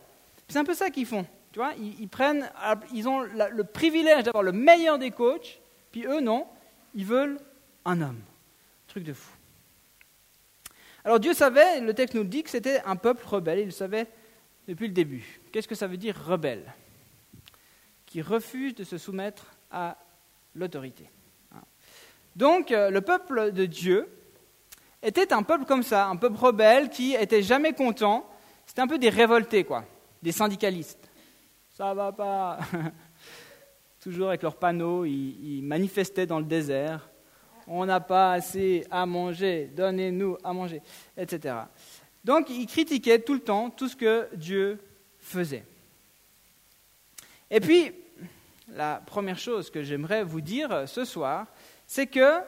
C'est 0.47 0.59
un 0.59 0.65
peu 0.65 0.75
ça 0.75 0.89
qu'ils 0.89 1.07
font. 1.07 1.27
Tu 1.51 1.59
vois, 1.59 1.73
ils, 1.79 2.09
prennent, 2.09 2.49
ils 2.95 3.09
ont 3.09 3.21
le 3.21 3.65
privilège 3.65 4.23
d'avoir 4.25 4.43
le 4.43 4.53
meilleur 4.53 4.99
des 4.99 5.11
coachs, 5.11 5.61
puis 5.91 6.07
eux, 6.07 6.21
non, 6.21 6.47
ils 6.95 7.05
veulent 7.05 7.39
un 7.85 8.01
homme. 8.01 8.21
Truc 8.87 9.05
de 9.05 9.13
fou. 9.13 9.33
Alors 11.05 11.19
Dieu 11.19 11.35
savait, 11.35 11.81
le 11.81 11.93
texte 11.93 12.15
nous 12.15 12.25
dit 12.25 12.43
que 12.43 12.51
c'était 12.51 12.81
un 12.87 12.97
peuple 12.97 13.27
rebelle, 13.27 13.59
il 13.59 13.73
savait 13.73 14.07
depuis 14.69 14.89
le 14.89 14.95
début. 14.95 15.41
Qu'est-ce 15.51 15.69
que 15.69 15.75
ça 15.75 15.87
veut 15.87 15.97
dire 15.97 16.17
rebelle? 16.17 16.73
Qui 18.07 18.23
refuse 18.23 18.75
de 18.75 18.85
se 18.85 18.99
soumettre 18.99 19.47
à 19.71 19.97
l'autorité. 20.55 21.09
Donc 22.37 22.73
euh, 22.73 22.91
le 22.91 23.01
peuple 23.01 23.53
de 23.53 23.67
Dieu 23.67 24.09
était 25.03 25.33
un 25.33 25.43
peuple 25.43 25.65
comme 25.65 25.83
ça, 25.83 26.07
un 26.07 26.17
peuple 26.17 26.39
rebelle 26.39 26.89
qui 26.89 27.15
était 27.15 27.43
jamais 27.43 27.73
content. 27.73 28.27
C'était 28.67 28.81
un 28.81 28.87
peu 28.87 28.99
des 28.99 29.11
révoltés, 29.11 29.65
quoi, 29.65 29.85
des 30.23 30.33
syndicalistes. 30.33 31.11
Ça 31.77 31.93
va 31.95 32.13
pas. 32.13 32.59
Toujours 34.01 34.29
avec 34.29 34.43
leurs 34.43 34.57
panneaux, 34.57 35.05
ils, 35.05 35.59
ils 35.59 35.63
manifestaient 35.63 36.27
dans 36.27 36.39
le 36.39 36.45
désert. 36.45 37.09
On 37.67 37.85
n'a 37.87 38.01
pas 38.01 38.33
assez 38.33 38.85
à 38.91 39.07
manger, 39.07 39.71
donnez-nous 39.75 40.37
à 40.43 40.53
manger, 40.53 40.83
etc. 41.17 41.55
Donc 42.25 42.49
il 42.51 42.67
critiquait 42.67 43.19
tout 43.19 43.35
le 43.35 43.41
temps 43.41 43.71
tout 43.71 43.89
ce 43.89 43.97
que 43.97 44.29
Dieu 44.35 44.81
faisait. 45.19 45.65
Et 47.51 47.61
puis, 47.61 47.93
la 48.69 49.03
première 49.05 49.39
chose 49.39 49.71
que 49.71 49.83
j'aimerais 49.83 50.25
vous 50.25 50.41
dire 50.41 50.89
ce 50.89 51.05
soir, 51.05 51.47
c'est 51.87 52.07
que 52.07 52.39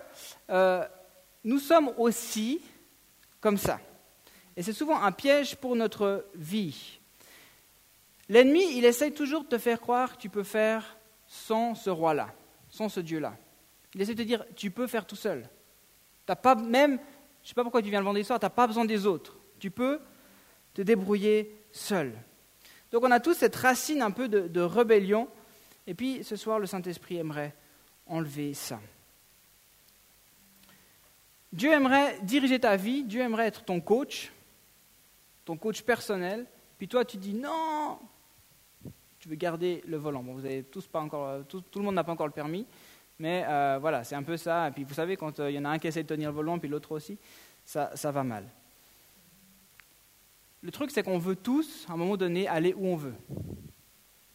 euh, 0.51 0.85
nous 1.45 1.59
sommes 1.59 1.93
aussi 1.99 2.61
comme 3.41 3.59
ça. 3.59 3.81
Et 4.57 4.63
c'est 4.63 4.73
souvent 4.73 5.03
un 5.03 5.13
piège 5.13 5.57
pour 5.57 5.77
notre 5.77 6.25
vie. 6.35 6.99
L'ennemi, 8.29 8.79
il 8.79 8.85
essaye 8.85 9.13
toujours 9.13 9.45
de 9.45 9.49
te 9.49 9.59
faire 9.59 9.81
croire 9.81 10.17
que 10.17 10.23
tu 10.23 10.31
peux 10.31 10.45
faire 10.45 10.97
sans 11.27 11.75
ce 11.75 11.91
roi-là, 11.91 12.33
sans 12.71 12.89
ce 12.89 13.01
Dieu-là. 13.01 13.37
Il 13.95 14.01
essaie 14.01 14.15
de 14.15 14.23
te 14.23 14.27
dire, 14.27 14.45
tu 14.57 14.71
peux 14.71 14.87
faire 14.87 15.07
tout 15.07 15.17
seul. 15.17 15.49
T'as 16.25 16.37
pas 16.37 16.55
même, 16.55 16.93
je 16.93 17.45
ne 17.45 17.49
sais 17.49 17.55
pas 17.55 17.63
pourquoi 17.63 17.83
tu 17.83 17.91
viens 17.91 18.01
le 18.01 18.07
vendredi 18.07 18.25
soir, 18.25 18.39
tu 18.41 18.47
n'as 18.47 18.51
pas 18.51 18.67
besoin 18.67 18.85
des 18.87 19.05
autres. 19.05 19.37
Tu 19.59 19.71
peux 19.71 20.01
te 20.75 20.83
débrouiller 20.83 21.55
seul. 21.73 22.13
Donc 22.93 23.03
on 23.03 23.11
a 23.11 23.21
tous 23.21 23.35
cette 23.35 23.57
racine 23.57 24.03
un 24.03 24.11
peu 24.11 24.29
de, 24.29 24.61
rébellion. 24.61 25.29
Et 25.87 25.95
puis 25.95 26.23
ce 26.23 26.37
soir, 26.37 26.59
le 26.59 26.67
Saint-Esprit 26.67 27.17
aimerait 27.17 27.55
enlever 28.07 28.55
ça. 28.55 28.81
Dieu 31.53 31.73
aimerait 31.73 32.19
diriger 32.23 32.59
ta 32.59 32.77
vie, 32.77 33.05
Dieu 33.05 33.21
aimerait 33.21 33.47
être 33.47 33.65
ton 33.65 33.81
coach, 33.81 34.33
ton 35.45 35.57
coach 35.57 35.83
personnel, 35.83 36.47
puis 36.79 36.89
toi 36.89 37.05
tu 37.05 37.17
dis 37.17 37.35
non, 37.35 37.99
tu 39.21 39.29
veux 39.29 39.37
garder 39.37 39.83
le 39.87 39.97
volant. 39.97 40.23
Bon, 40.23 40.35
vous 40.35 40.45
avez 40.45 40.65
tous 40.65 40.87
pas 40.87 41.01
encore, 41.01 41.45
tout, 41.47 41.63
le 41.77 41.83
monde 41.83 41.95
n'a 41.95 42.03
pas 42.03 42.13
encore 42.13 42.27
le 42.27 42.33
permis, 42.33 42.67
mais 43.21 43.45
euh, 43.49 43.79
voilà, 43.81 44.03
c'est 44.03 44.17
un 44.17 44.23
peu 44.25 44.37
ça. 44.37 44.69
Et 44.69 44.71
puis 44.73 44.85
vous 44.85 44.95
savez, 44.95 45.17
quand 45.17 45.39
euh, 45.39 45.51
il 45.51 45.55
y 45.55 45.59
en 45.59 45.65
a 45.65 45.69
un 45.71 45.79
qui 45.79 45.87
essaie 45.87 46.03
de 46.03 46.09
tenir 46.09 46.31
le 46.31 46.35
volant, 46.35 46.59
puis 46.59 46.69
l'autre 46.69 46.93
aussi, 46.93 47.19
ça 47.65 48.11
va 48.11 48.25
mal. 48.25 48.45
Le 50.65 50.71
truc, 50.71 50.91
c'est 50.91 51.03
qu'on 51.03 51.19
veut 51.19 51.37
tous, 51.37 51.85
à 51.91 51.93
un 51.93 51.97
moment 51.99 52.17
donné, 52.17 52.49
aller 52.49 52.73
où 52.73 52.87
on 52.87 52.97
veut. 52.97 53.13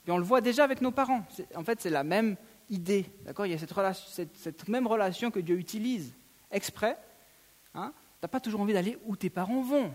Et 0.07 0.11
on 0.11 0.17
le 0.19 0.23
voit 0.23 0.41
déjà 0.41 0.63
avec 0.63 0.79
nos 0.79 0.91
parents. 0.91 1.25
En 1.55 1.63
fait, 1.63 1.81
c'est 1.81 1.89
la 1.89 2.03
même 2.03 2.35
idée. 2.69 3.05
D'accord? 3.25 3.47
Il 3.47 3.51
y 3.51 3.55
a 3.55 3.57
cette, 3.57 3.71
relation, 3.71 4.25
cette, 4.35 4.67
même 4.67 4.85
relation 4.85 5.31
que 5.31 5.39
Dieu 5.39 5.57
utilise 5.57 6.13
exprès. 6.51 6.99
Hein? 7.73 7.91
Tu 7.95 8.19
n'as 8.21 8.27
pas 8.27 8.39
toujours 8.39 8.61
envie 8.61 8.73
d'aller 8.73 8.99
où 9.07 9.15
tes 9.15 9.31
parents 9.31 9.63
vont. 9.63 9.91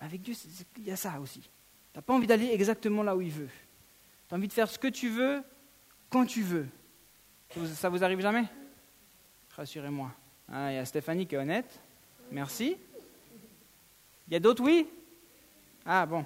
Avec 0.00 0.22
Dieu, 0.22 0.34
il 0.78 0.84
y 0.84 0.90
a 0.90 0.96
ça 0.96 1.20
aussi. 1.20 1.40
Tu 1.40 1.48
n'as 1.96 2.02
pas 2.02 2.14
envie 2.14 2.26
d'aller 2.26 2.48
exactement 2.52 3.02
là 3.02 3.14
où 3.14 3.20
il 3.20 3.30
veut. 3.30 3.50
Tu 4.26 4.34
as 4.34 4.38
envie 4.38 4.48
de 4.48 4.54
faire 4.54 4.70
ce 4.70 4.78
que 4.78 4.88
tu 4.88 5.10
veux, 5.10 5.42
quand 6.08 6.24
tu 6.24 6.40
veux. 6.40 6.66
Ça 7.74 7.90
vous, 7.90 8.02
arrive 8.02 8.20
jamais? 8.20 8.44
Rassurez-moi. 9.54 10.10
Hein, 10.48 10.70
il 10.70 10.74
y 10.76 10.78
a 10.78 10.84
Stéphanie 10.86 11.26
qui 11.26 11.34
est 11.34 11.38
honnête. 11.38 11.78
Merci. 12.32 12.78
Il 14.28 14.34
y 14.34 14.36
a 14.36 14.40
d'autres 14.40 14.62
oui? 14.62 14.86
Ah 15.84 16.06
bon. 16.06 16.24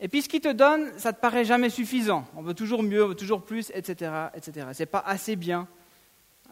Et 0.00 0.08
puis 0.08 0.22
ce 0.22 0.28
qu'il 0.28 0.40
te 0.40 0.52
donne, 0.52 0.96
ça 0.98 1.10
ne 1.10 1.16
te 1.16 1.20
paraît 1.20 1.44
jamais 1.44 1.70
suffisant. 1.70 2.26
On 2.36 2.42
veut 2.42 2.54
toujours 2.54 2.82
mieux, 2.82 3.04
on 3.04 3.08
veut 3.08 3.14
toujours 3.14 3.44
plus, 3.44 3.70
etc. 3.74 4.12
etc. 4.34 4.68
C'est 4.72 4.86
pas 4.86 5.00
assez 5.00 5.34
bien. 5.34 5.66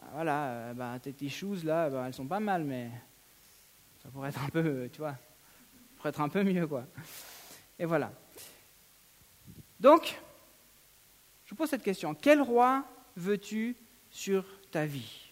Ah, 0.01 0.05
voilà, 0.13 0.45
euh, 0.45 0.73
bah, 0.73 0.97
tes 0.99 1.29
choses 1.29 1.63
là, 1.63 1.89
bah, 1.89 2.05
elles 2.07 2.13
sont 2.13 2.27
pas 2.27 2.39
mal, 2.39 2.63
mais 2.63 2.89
ça 4.03 4.09
pourrait 4.09 4.29
être 4.29 4.43
un 4.43 4.49
peu, 4.49 4.89
tu 4.91 4.99
vois, 4.99 5.15
pourrait 5.95 6.09
être 6.09 6.21
un 6.21 6.29
peu 6.29 6.43
mieux, 6.43 6.67
quoi. 6.67 6.85
Et 7.79 7.85
voilà. 7.85 8.11
Donc, 9.79 10.19
je 11.45 11.51
vous 11.51 11.55
pose 11.55 11.69
cette 11.69 11.83
question. 11.83 12.15
Quel 12.15 12.41
roi 12.41 12.83
veux-tu 13.15 13.77
sur 14.09 14.43
ta 14.71 14.85
vie? 14.85 15.31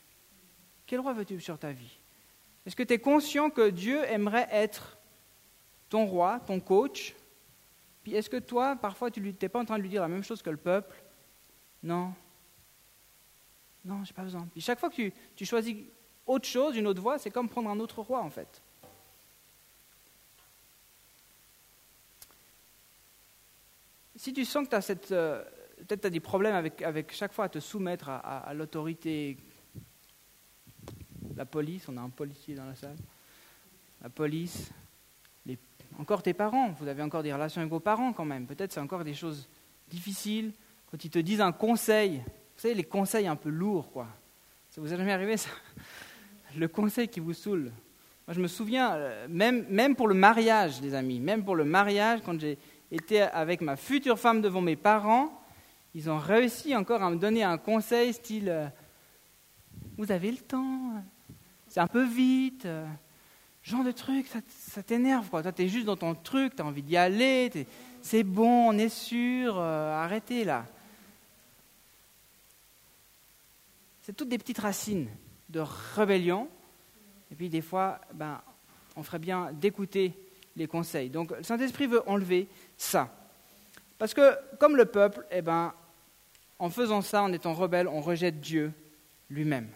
Quel 0.85 0.99
roi 0.99 1.13
veux-tu 1.13 1.41
sur 1.41 1.57
ta 1.57 1.71
vie? 1.71 1.94
Est-ce 2.65 2.75
que 2.75 2.83
tu 2.83 2.93
es 2.93 2.99
conscient 2.99 3.49
que 3.49 3.69
Dieu 3.69 4.03
aimerait 4.05 4.47
être 4.51 4.97
ton 5.89 6.05
roi, 6.05 6.39
ton 6.47 6.59
coach? 6.59 7.15
Puis 8.03 8.15
est-ce 8.15 8.29
que 8.29 8.37
toi, 8.37 8.75
parfois, 8.75 9.11
tu 9.11 9.21
n'es 9.21 9.49
pas 9.49 9.59
en 9.59 9.65
train 9.65 9.77
de 9.77 9.83
lui 9.83 9.89
dire 9.89 10.01
la 10.01 10.07
même 10.07 10.23
chose 10.23 10.41
que 10.41 10.49
le 10.49 10.57
peuple? 10.57 10.95
Non. 11.83 12.13
Non, 13.83 14.03
j'ai 14.03 14.13
pas 14.13 14.23
besoin. 14.23 14.47
Puis 14.51 14.61
chaque 14.61 14.79
fois 14.79 14.89
que 14.89 15.11
tu, 15.35 15.45
choisis 15.45 15.75
autre 16.25 16.47
chose, 16.47 16.75
une 16.75 16.87
autre 16.87 17.01
voie, 17.01 17.19
c'est 17.19 17.29
comme 17.29 17.47
prendre 17.47 17.69
un 17.69 17.79
autre 17.79 18.01
roi, 18.01 18.21
en 18.21 18.31
fait. 18.31 18.61
Si 24.15 24.33
tu 24.33 24.43
sens 24.43 24.65
que 24.65 24.69
tu 24.69 24.75
as 24.75 24.81
cette, 24.81 25.11
euh, 25.11 25.43
peut-être 25.87 26.07
des 26.07 26.19
problèmes 26.19 26.55
avec, 26.55 26.81
avec 26.81 27.13
chaque 27.13 27.33
fois 27.33 27.45
à 27.45 27.49
te 27.49 27.59
soumettre 27.59 28.09
à, 28.09 28.51
l'autorité, 28.53 29.37
la 31.35 31.45
police, 31.45 31.87
on 31.89 31.97
a 31.97 32.01
un 32.01 32.09
policier 32.09 32.55
dans 32.55 32.65
la 32.65 32.75
salle, 32.75 32.97
la 34.01 34.09
police, 34.09 34.71
encore 35.99 36.21
tes 36.21 36.33
parents, 36.33 36.71
vous 36.71 36.87
avez 36.87 37.01
encore 37.01 37.23
des 37.23 37.33
relations 37.33 37.61
avec 37.61 37.71
vos 37.71 37.79
parents 37.79 38.11
quand 38.11 38.25
même, 38.25 38.45
peut-être 38.45 38.73
c'est 38.73 38.79
encore 38.79 39.03
des 39.03 39.13
choses 39.13 39.47
difficiles, 39.87 40.51
quand 40.91 41.03
ils 41.03 41.09
te 41.09 41.19
disent 41.19 41.41
un 41.41 41.51
conseil, 41.51 42.17
vous 42.17 42.61
savez, 42.61 42.73
les 42.73 42.83
conseils 42.83 43.27
un 43.27 43.35
peu 43.35 43.49
lourds, 43.49 43.91
quoi. 43.91 44.07
Ça 44.69 44.81
vous 44.81 44.93
est 44.93 44.97
jamais 44.97 45.13
arrivé, 45.13 45.37
ça? 45.37 45.49
Le 46.57 46.67
conseil 46.67 47.07
qui 47.07 47.19
vous 47.19 47.33
saoule. 47.33 47.71
Moi, 48.27 48.33
je 48.33 48.41
me 48.41 48.47
souviens, 48.47 48.93
euh, 48.95 49.27
même, 49.29 49.65
même 49.69 49.95
pour 49.95 50.07
le 50.07 50.13
mariage, 50.13 50.81
les 50.81 50.93
amis, 50.93 51.19
même 51.19 51.43
pour 51.43 51.55
le 51.55 51.65
mariage, 51.65 52.21
quand 52.25 52.39
j'ai 52.39 52.57
été 52.91 53.21
avec 53.21 53.61
ma 53.61 53.75
future 53.75 54.17
femme 54.17 54.41
devant 54.41 54.61
mes 54.61 54.75
parents, 54.75 55.41
ils 55.93 56.09
ont 56.09 56.17
réussi 56.17 56.75
encore 56.75 57.03
à 57.03 57.09
me 57.09 57.17
donner 57.17 57.43
un 57.43 57.57
conseil 57.57 58.13
style 58.13 58.49
euh, 58.49 58.67
Vous 59.97 60.11
avez 60.11 60.31
le 60.31 60.37
temps, 60.37 61.03
c'est 61.75 61.81
un 61.81 61.87
peu 61.87 62.05
vite, 62.05 62.65
euh, 62.67 62.87
genre 63.61 63.83
de 63.83 63.91
truc, 63.91 64.27
ça, 64.47 64.81
t'énerve. 64.81 65.29
Quoi. 65.29 65.41
Toi, 65.41 65.51
tu 65.51 65.63
es 65.63 65.67
juste 65.67 65.85
dans 65.85 65.97
ton 65.97 66.15
truc, 66.15 66.55
tu 66.55 66.61
as 66.61 66.65
envie 66.65 66.81
d'y 66.81 66.95
aller, 66.95 67.67
c'est 68.01 68.23
bon, 68.23 68.69
on 68.69 68.77
est 68.77 68.87
sûr, 68.87 69.57
euh, 69.57 69.91
arrêtez 69.91 70.45
là. 70.45 70.65
C'est 74.03 74.15
toutes 74.15 74.29
des 74.29 74.37
petites 74.37 74.59
racines 74.59 75.09
de 75.49 75.59
rébellion. 75.95 76.47
Et 77.29 77.35
puis 77.35 77.49
des 77.49 77.61
fois, 77.61 77.99
ben, 78.13 78.41
on 78.95 79.03
ferait 79.03 79.19
bien 79.19 79.51
d'écouter 79.51 80.13
les 80.55 80.67
conseils. 80.67 81.09
Donc 81.09 81.31
le 81.31 81.43
Saint-Esprit 81.43 81.87
veut 81.87 82.07
enlever 82.07 82.47
ça. 82.77 83.13
Parce 83.97 84.13
que 84.13 84.37
comme 84.61 84.77
le 84.77 84.85
peuple, 84.85 85.25
eh 85.29 85.41
ben, 85.41 85.73
en 86.57 86.69
faisant 86.69 87.01
ça, 87.01 87.21
en 87.21 87.33
étant 87.33 87.53
rebelle, 87.53 87.89
on 87.89 87.99
rejette 87.99 88.39
Dieu 88.39 88.71
lui-même. 89.29 89.67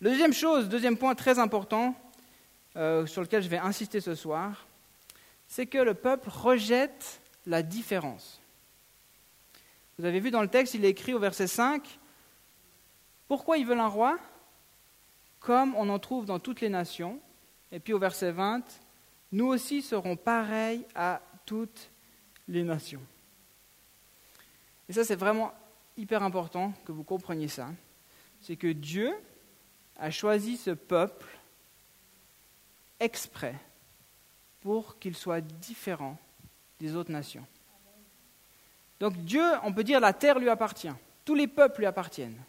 Deuxième 0.00 0.32
chose, 0.32 0.68
deuxième 0.68 0.96
point 0.96 1.14
très 1.14 1.38
important 1.38 1.94
euh, 2.76 3.06
sur 3.06 3.22
lequel 3.22 3.42
je 3.42 3.48
vais 3.48 3.58
insister 3.58 4.00
ce 4.00 4.14
soir, 4.14 4.66
c'est 5.48 5.66
que 5.66 5.78
le 5.78 5.94
peuple 5.94 6.28
rejette 6.28 7.20
la 7.46 7.62
différence. 7.62 8.40
Vous 9.98 10.04
avez 10.04 10.20
vu 10.20 10.30
dans 10.30 10.42
le 10.42 10.48
texte, 10.48 10.74
il 10.74 10.84
est 10.84 10.90
écrit 10.90 11.14
au 11.14 11.18
verset 11.18 11.46
5, 11.46 11.98
pourquoi 13.28 13.56
ils 13.56 13.66
veulent 13.66 13.80
un 13.80 13.88
roi 13.88 14.18
Comme 15.40 15.74
on 15.74 15.88
en 15.88 15.98
trouve 15.98 16.26
dans 16.26 16.38
toutes 16.38 16.60
les 16.60 16.68
nations? 16.68 17.18
Et 17.72 17.80
puis 17.80 17.92
au 17.92 17.98
verset 17.98 18.30
20, 18.30 18.62
nous 19.32 19.46
aussi 19.46 19.82
serons 19.82 20.16
pareils 20.16 20.84
à 20.94 21.20
toutes 21.44 21.90
les 22.48 22.62
nations. 22.62 23.02
Et 24.88 24.92
ça, 24.92 25.04
c'est 25.04 25.16
vraiment 25.16 25.52
hyper 25.96 26.22
important 26.22 26.72
que 26.84 26.92
vous 26.92 27.02
compreniez 27.02 27.48
ça. 27.48 27.68
C'est 28.40 28.56
que 28.56 28.68
Dieu 28.68 29.12
a 29.98 30.10
choisi 30.10 30.56
ce 30.56 30.70
peuple 30.70 31.26
exprès 33.00 33.54
pour 34.60 34.98
qu'il 34.98 35.16
soit 35.16 35.40
différent 35.40 36.18
des 36.78 36.94
autres 36.94 37.12
nations. 37.12 37.46
Donc 38.98 39.16
Dieu, 39.24 39.44
on 39.62 39.72
peut 39.72 39.84
dire, 39.84 40.00
la 40.00 40.12
terre 40.12 40.38
lui 40.38 40.48
appartient. 40.48 40.92
Tous 41.24 41.34
les 41.34 41.46
peuples 41.46 41.80
lui 41.80 41.86
appartiennent. 41.86 42.40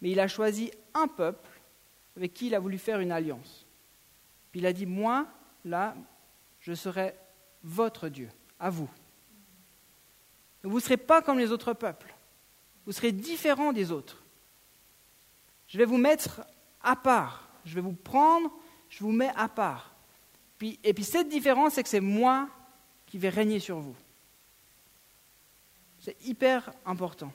Mais 0.00 0.10
il 0.10 0.20
a 0.20 0.28
choisi 0.28 0.70
un 0.94 1.08
peuple 1.08 1.48
avec 2.16 2.34
qui 2.34 2.48
il 2.48 2.54
a 2.54 2.60
voulu 2.60 2.78
faire 2.78 3.00
une 3.00 3.12
alliance. 3.12 3.66
Puis 4.50 4.60
il 4.60 4.66
a 4.66 4.72
dit, 4.72 4.86
moi, 4.86 5.26
là, 5.64 5.94
je 6.60 6.74
serai 6.74 7.14
votre 7.62 8.08
Dieu, 8.08 8.28
à 8.58 8.70
vous. 8.70 8.88
Vous 10.62 10.76
ne 10.76 10.80
serez 10.80 10.96
pas 10.96 11.22
comme 11.22 11.38
les 11.38 11.52
autres 11.52 11.74
peuples. 11.74 12.14
Vous 12.84 12.92
serez 12.92 13.12
différent 13.12 13.72
des 13.72 13.92
autres. 13.92 14.22
Je 15.68 15.78
vais 15.78 15.84
vous 15.84 15.98
mettre 15.98 16.42
à 16.86 16.96
part. 16.96 17.48
Je 17.64 17.74
vais 17.74 17.80
vous 17.80 17.92
prendre, 17.92 18.50
je 18.88 19.00
vous 19.00 19.12
mets 19.12 19.32
à 19.36 19.48
part. 19.48 19.94
Et 20.62 20.94
puis 20.94 21.04
cette 21.04 21.28
différence, 21.28 21.74
c'est 21.74 21.82
que 21.82 21.88
c'est 21.88 22.00
moi 22.00 22.48
qui 23.04 23.18
vais 23.18 23.28
régner 23.28 23.58
sur 23.58 23.78
vous. 23.78 23.96
C'est 25.98 26.16
hyper 26.24 26.72
important. 26.86 27.32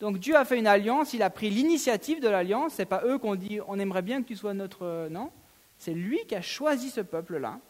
Donc 0.00 0.18
Dieu 0.18 0.36
a 0.36 0.44
fait 0.44 0.58
une 0.58 0.66
alliance, 0.66 1.12
il 1.14 1.22
a 1.22 1.30
pris 1.30 1.50
l'initiative 1.50 2.20
de 2.20 2.28
l'alliance. 2.28 2.74
Ce 2.74 2.82
n'est 2.82 2.86
pas 2.86 3.02
eux 3.04 3.18
qu'on 3.18 3.36
dit 3.36 3.60
on 3.68 3.78
aimerait 3.78 4.02
bien 4.02 4.22
que 4.22 4.28
tu 4.28 4.36
sois 4.36 4.54
notre. 4.54 5.08
Non, 5.10 5.30
c'est 5.78 5.94
lui 5.94 6.18
qui 6.26 6.34
a 6.34 6.42
choisi 6.42 6.90
ce 6.90 7.00
peuple-là 7.00 7.60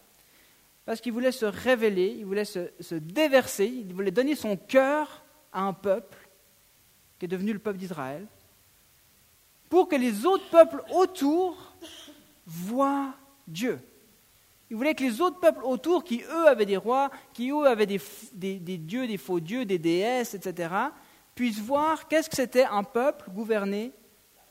parce 0.85 1.01
qu'il 1.01 1.13
voulait 1.13 1.33
se 1.33 1.47
révéler, 1.47 2.15
il 2.19 2.27
voulait 2.27 2.45
se, 2.45 2.95
déverser, 2.95 3.67
il 3.67 3.95
voulait 3.95 4.11
donner 4.11 4.35
son 4.35 4.57
cœur 4.57 5.25
à 5.53 5.63
un 5.63 5.73
peuple 5.73 6.29
qui 7.19 7.25
est 7.25 7.29
devenu 7.29 7.53
le 7.53 7.59
peuple 7.59 7.79
d'Israël, 7.79 8.27
pour 9.75 9.89
que 9.89 9.97
les 9.97 10.25
autres 10.25 10.49
peuples 10.51 10.85
autour 10.93 11.75
voient 12.47 13.13
Dieu. 13.49 13.81
Il 14.71 14.77
voulait 14.77 14.95
que 14.95 15.03
les 15.03 15.21
autres 15.21 15.41
peuples 15.41 15.65
autour, 15.65 16.05
qui 16.05 16.23
eux 16.23 16.47
avaient 16.47 16.65
des 16.65 16.77
rois, 16.77 17.11
qui 17.33 17.51
eux 17.51 17.67
avaient 17.67 17.85
des, 17.85 17.99
dieux, 18.79 19.09
des 19.09 19.19
faux 19.19 19.41
dieux, 19.41 19.65
des 19.65 19.81
déesses, 19.81 20.35
etc., 20.35 20.73
puissent 21.35 21.59
voir 21.59 22.07
qu'est-ce 22.07 22.31
que 22.31 22.37
c'était 22.37 22.63
un 22.63 22.85
peuple 22.85 23.29
gouverné 23.31 23.91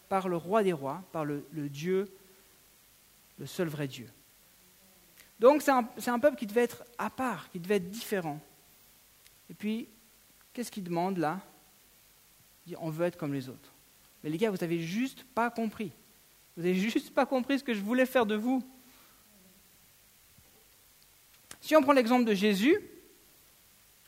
par 0.10 0.28
le 0.28 0.36
roi 0.36 0.62
des 0.62 0.74
rois, 0.74 1.02
par 1.14 1.24
le 1.24 1.46
Dieu, 1.70 2.14
le 3.40 3.46
seul 3.46 3.70
vrai 3.70 3.88
Dieu. 3.88 4.10
Donc 5.40 5.62
c'est 5.62 5.72
un, 5.72 6.20
peuple 6.20 6.36
qui 6.36 6.48
devait 6.48 6.64
être 6.64 6.84
à 6.98 7.10
part, 7.10 7.50
qui 7.50 7.62
devait 7.62 7.78
être 7.78 7.90
différent. 7.90 8.42
Et 9.50 9.54
puis, 9.54 9.88
qu'est-ce 10.52 10.70
qu'il 10.70 10.84
demande 10.84 11.18
là? 11.18 11.40
On 12.78 12.90
veut 12.90 13.06
être 13.06 13.18
comme 13.18 13.34
les 13.34 13.48
autres. 13.48 13.73
Mais 14.24 14.30
les 14.30 14.38
gars, 14.38 14.50
vous 14.50 14.58
n'avez 14.58 14.80
juste 14.80 15.24
pas 15.24 15.50
compris. 15.50 15.92
Vous 16.56 16.64
n'avez 16.64 16.76
juste 16.76 17.14
pas 17.14 17.26
compris 17.26 17.60
ce 17.60 17.64
que 17.64 17.74
je 17.74 17.82
voulais 17.82 18.06
faire 18.06 18.26
de 18.26 18.36
vous. 18.36 18.64
Si 21.62 21.76
on 21.76 21.82
prend 21.82 21.94
l'exemple 21.94 22.26
de 22.26 22.34
Jésus, 22.34 22.78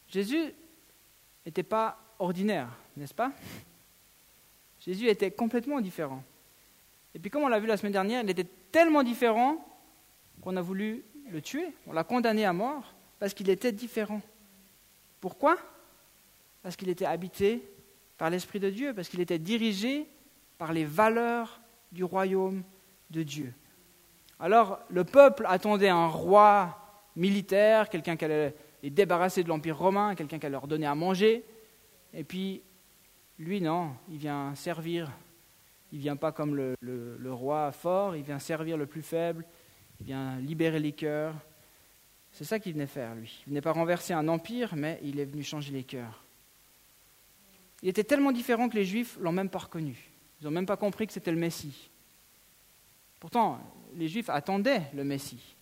Jésus 0.09 0.53
n'était 1.45 1.63
pas 1.63 1.97
ordinaire, 2.19 2.69
n'est-ce 2.95 3.13
pas? 3.13 3.31
Jésus 4.79 5.07
était 5.07 5.31
complètement 5.31 5.81
différent. 5.81 6.23
Et 7.13 7.19
puis 7.19 7.29
comme 7.29 7.43
on 7.43 7.47
l'a 7.47 7.59
vu 7.59 7.67
la 7.67 7.77
semaine 7.77 7.93
dernière, 7.93 8.21
il 8.23 8.29
était 8.29 8.47
tellement 8.71 9.03
différent 9.03 9.65
qu'on 10.41 10.55
a 10.57 10.61
voulu 10.61 11.03
le 11.29 11.41
tuer, 11.41 11.73
on 11.87 11.93
l'a 11.93 12.03
condamné 12.03 12.45
à 12.45 12.53
mort 12.53 12.93
parce 13.19 13.33
qu'il 13.33 13.49
était 13.49 13.71
différent. 13.71 14.21
Pourquoi? 15.21 15.57
Parce 16.61 16.75
qu'il 16.75 16.89
était 16.89 17.05
habité 17.05 17.63
par 18.17 18.29
l'Esprit 18.29 18.59
de 18.59 18.69
Dieu, 18.69 18.93
parce 18.93 19.09
qu'il 19.09 19.21
était 19.21 19.39
dirigé 19.39 20.07
par 20.57 20.73
les 20.73 20.85
valeurs 20.85 21.59
du 21.91 22.03
royaume 22.03 22.63
de 23.09 23.23
Dieu. 23.23 23.53
Alors 24.39 24.79
le 24.89 25.03
peuple 25.03 25.45
attendait 25.47 25.89
un 25.89 26.07
roi 26.07 26.77
militaire, 27.15 27.89
quelqu'un 27.89 28.15
qui 28.15 28.25
allait 28.25 28.55
les 28.83 28.89
débarrasser 28.89 29.43
de 29.43 29.49
l'Empire 29.49 29.77
romain, 29.77 30.15
quelqu'un 30.15 30.39
qui 30.39 30.45
allait 30.45 30.53
leur 30.53 30.67
donner 30.67 30.85
à 30.85 30.95
manger. 30.95 31.43
Et 32.13 32.23
puis, 32.23 32.61
lui, 33.39 33.61
non, 33.61 33.91
il 34.09 34.17
vient 34.17 34.53
servir. 34.55 35.11
Il 35.91 35.99
vient 35.99 36.15
pas 36.15 36.31
comme 36.31 36.55
le, 36.55 36.75
le 36.81 37.33
roi 37.33 37.71
fort, 37.71 38.15
il 38.15 38.23
vient 38.23 38.39
servir 38.39 38.75
le 38.75 38.85
plus 38.85 39.01
faible, 39.01 39.45
il 39.99 40.07
vient 40.07 40.37
libérer 40.39 40.79
les 40.79 40.91
cœurs. 40.91 41.35
C'est 42.31 42.43
ça 42.43 42.59
qu'il 42.59 42.73
venait 42.73 42.87
faire, 42.87 43.15
lui. 43.15 43.41
Il 43.45 43.51
venait 43.51 43.61
pas 43.61 43.71
renverser 43.71 44.13
un 44.13 44.27
empire, 44.27 44.75
mais 44.75 44.99
il 45.03 45.21
est 45.21 45.25
venu 45.25 45.41
changer 45.41 45.71
les 45.71 45.83
cœurs. 45.83 46.24
Il 47.85 47.89
était 47.89 48.03
tellement 48.03 48.31
différent 48.31 48.67
que 48.67 48.73
les 48.73 48.83
Juifs 48.83 49.15
l'ont 49.21 49.31
même 49.31 49.47
pas 49.47 49.59
reconnu. 49.59 50.09
Ils 50.41 50.45
n'ont 50.45 50.51
même 50.51 50.65
pas 50.65 50.75
compris 50.75 51.05
que 51.05 51.13
c'était 51.13 51.29
le 51.29 51.37
Messie. 51.37 51.91
Pourtant, 53.19 53.59
les 53.93 54.07
Juifs 54.07 54.27
attendaient 54.27 54.81
le 54.95 55.03
Messie. 55.03 55.55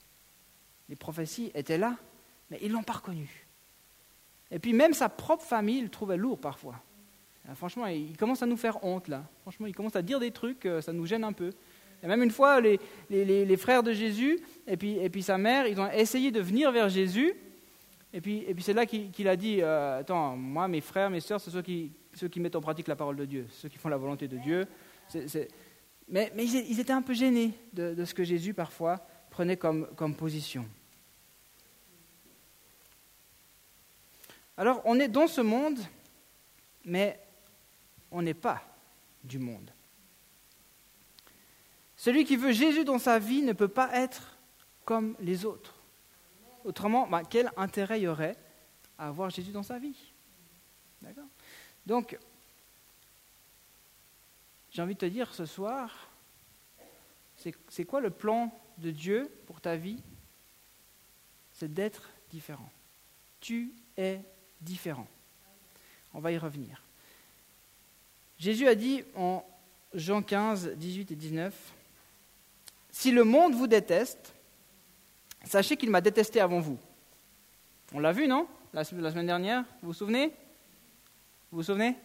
Les 0.88 0.96
prophéties 0.96 1.52
étaient 1.54 1.78
là, 1.78 1.98
mais 2.50 2.60
ils 2.62 2.70
ne 2.70 2.76
l'ont 2.76 2.84
pas 2.84 2.94
reconnu. 2.94 3.46
Et 4.52 4.58
puis 4.58 4.72
même 4.72 4.94
sa 4.94 5.10
propre 5.10 5.44
famille 5.44 5.82
le 5.82 5.90
trouvait 5.90 6.16
lourd 6.16 6.40
parfois. 6.40 6.76
franchement, 7.56 7.88
il 7.88 8.16
commence 8.16 8.42
à 8.42 8.46
nous 8.46 8.56
faire 8.56 8.82
honte 8.86 9.10
là. 9.10 9.26
Franchement, 9.42 9.68
il 9.68 9.76
commence 9.76 9.98
à 9.98 10.02
dire 10.02 10.22
des 10.22 10.32
trucs, 10.32 10.66
euh, 10.66 10.80
ça 10.80 10.94
nous 10.94 11.06
gêne 11.06 11.26
un 11.26 11.34
peu. 11.34 11.50
Et 12.02 12.08
même 12.08 12.24
une 12.24 12.32
fois, 12.32 12.62
les, 12.62 13.58
frères 13.58 13.84
de 13.84 13.92
Jésus 13.92 14.40
et 14.66 14.78
puis, 14.78 15.24
sa 15.24 15.38
mère, 15.38 15.68
ils 15.68 15.78
ont 15.78 15.92
essayé 15.92 16.32
de 16.32 16.40
venir 16.40 16.72
vers 16.72 16.88
Jésus. 16.88 17.34
Et 18.14 18.22
puis, 18.22 18.46
et 18.48 18.54
puis 18.54 18.64
c'est 18.64 18.74
là 18.74 18.86
qu'il 18.86 19.28
a 19.28 19.36
dit, 19.36 19.58
euh, 19.62 20.00
attends, 20.00 20.38
moi, 20.38 20.70
mes 20.70 20.80
frères, 20.80 21.10
mes 21.10 21.20
sœurs, 21.20 21.42
c'est 21.42 21.52
ceux 21.52 21.62
qui, 21.62 21.92
ceux 22.14 22.28
qui 22.28 22.40
mettent 22.40 22.56
en 22.56 22.62
pratique 22.62 22.88
la 22.88 22.96
parole 22.96 23.16
de 23.16 23.26
Dieu, 23.26 23.48
ceux 23.52 23.70
qui 23.70 23.78
font 23.78 23.90
la 23.90 23.98
volonté 23.98 24.28
de 24.28 24.38
Dieu. 24.38 24.68
Mais, 26.10 26.32
ils 26.36 26.80
étaient 26.80 26.94
un 26.94 27.02
peu 27.02 27.14
gênés 27.14 27.54
de, 27.74 28.04
ce 28.06 28.14
que 28.14 28.24
Jésus 28.24 28.54
parfois 28.54 29.06
prenait 29.30 29.58
comme, 29.58 29.88
comme 29.96 30.16
position. 30.16 30.68
Alors 34.58 34.82
on 34.86 35.00
est 35.00 35.08
dans 35.08 35.28
ce 35.28 35.42
monde, 35.42 35.80
mais 36.86 37.20
on 38.12 38.22
n'est 38.22 38.34
pas 38.34 38.62
du 39.24 39.40
monde. 39.40 39.72
Celui 41.96 42.26
qui 42.26 42.36
veut 42.36 42.52
Jésus 42.52 42.84
dans 42.84 43.00
sa 43.00 43.18
vie 43.18 43.42
ne 43.42 43.54
peut 43.54 43.68
pas 43.70 43.90
être 43.96 44.38
comme 44.86 45.16
les 45.20 45.46
autres. 45.46 45.74
Autrement, 46.66 47.08
bah, 47.08 47.24
quel 47.28 47.52
intérêt 47.58 48.02
y 48.02 48.08
aurait 48.08 48.36
à 48.98 49.08
avoir 49.08 49.30
Jésus 49.30 49.52
dans 49.52 49.64
sa 49.64 49.80
vie? 49.80 49.98
D'accord? 51.02 51.28
Donc, 51.86 52.18
j'ai 54.72 54.82
envie 54.82 54.96
de 54.96 55.00
te 55.00 55.06
dire 55.06 55.34
ce 55.34 55.46
soir, 55.46 56.10
c'est 57.70 57.86
quoi 57.86 58.00
le 58.00 58.10
plan 58.10 58.52
de 58.78 58.92
Dieu 58.92 59.30
pour 59.48 59.62
ta 59.62 59.76
vie? 59.76 60.02
C'est 61.54 61.74
d'être 61.74 62.10
différent. 62.32 62.70
Tu 63.40 63.74
es 63.98 64.20
différent. 64.62 65.08
On 66.14 66.20
va 66.20 66.32
y 66.32 66.38
revenir. 66.38 66.82
Jésus 68.40 68.68
a 68.68 68.76
dit 68.76 69.04
en 69.16 69.46
Jean 69.94 70.22
15, 70.22 70.72
18 70.76 71.12
et 71.12 71.16
19, 71.16 71.54
Si 72.92 73.12
le 73.12 73.24
monde 73.24 73.54
vous 73.54 73.68
déteste, 73.68 74.34
sachez 75.46 75.78
qu'il 75.78 75.90
m'a 75.90 76.02
détesté 76.02 76.40
avant 76.40 76.60
vous. 76.60 76.80
On 77.94 78.00
l'a 78.00 78.12
vu, 78.12 78.28
non? 78.28 78.48
La, 78.74 78.84
semaine 78.84 79.28
dernière 79.28 79.64
Vous 79.82 79.90
vous 79.90 79.94
souvenez? 79.94 80.34
Vous 81.54 81.58
vous 81.58 81.66
souvenez? 81.66 81.96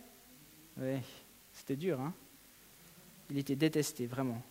Oui, 0.76 0.98
c'était 1.54 1.74
dur, 1.74 1.98
hein 1.98 2.12
Il 3.30 3.38
était 3.38 3.56
détesté, 3.56 4.04
vraiment. 4.04 4.42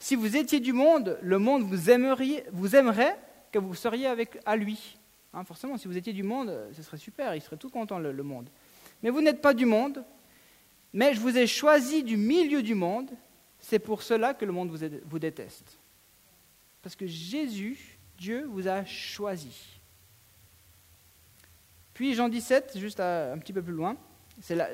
Si 0.00 0.16
vous 0.16 0.36
étiez 0.36 0.58
du 0.58 0.72
monde, 0.72 1.20
le 1.22 1.38
monde 1.38 1.62
vous, 1.62 1.88
aimeriez, 1.88 2.42
vous 2.50 2.74
aimerait 2.74 3.16
que 3.52 3.60
vous 3.60 3.76
seriez 3.76 4.08
avec, 4.08 4.40
à 4.44 4.56
lui. 4.56 4.98
Hein, 5.32 5.44
forcément, 5.44 5.78
si 5.78 5.86
vous 5.86 5.96
étiez 5.96 6.12
du 6.12 6.24
monde, 6.24 6.52
ce 6.72 6.82
serait 6.82 6.96
super, 6.96 7.36
il 7.36 7.40
serait 7.40 7.58
tout 7.58 7.70
content, 7.70 8.00
le, 8.00 8.12
monde. 8.24 8.48
Mais 9.04 9.10
vous 9.10 9.20
n'êtes 9.20 9.40
pas 9.40 9.54
du 9.54 9.66
monde, 9.66 10.02
mais 10.92 11.14
je 11.14 11.20
vous 11.20 11.38
ai 11.38 11.46
choisi 11.46 12.02
du 12.02 12.16
milieu 12.16 12.60
du 12.60 12.74
monde, 12.74 13.10
c'est 13.60 13.78
pour 13.78 14.02
cela 14.02 14.34
que 14.34 14.44
le 14.44 14.50
monde 14.50 14.68
vous, 14.68 14.84
vous 15.04 15.18
déteste. 15.20 15.78
Parce 16.82 16.96
que 16.96 17.06
Jésus, 17.06 18.00
Dieu, 18.18 18.48
vous 18.50 18.66
a 18.66 18.84
choisi. 18.84 19.77
Puis 21.98 22.14
Jean 22.14 22.28
17, 22.28 22.78
juste 22.78 23.00
un 23.00 23.36
petit 23.38 23.52
peu 23.52 23.60
plus 23.60 23.72
loin. 23.72 23.96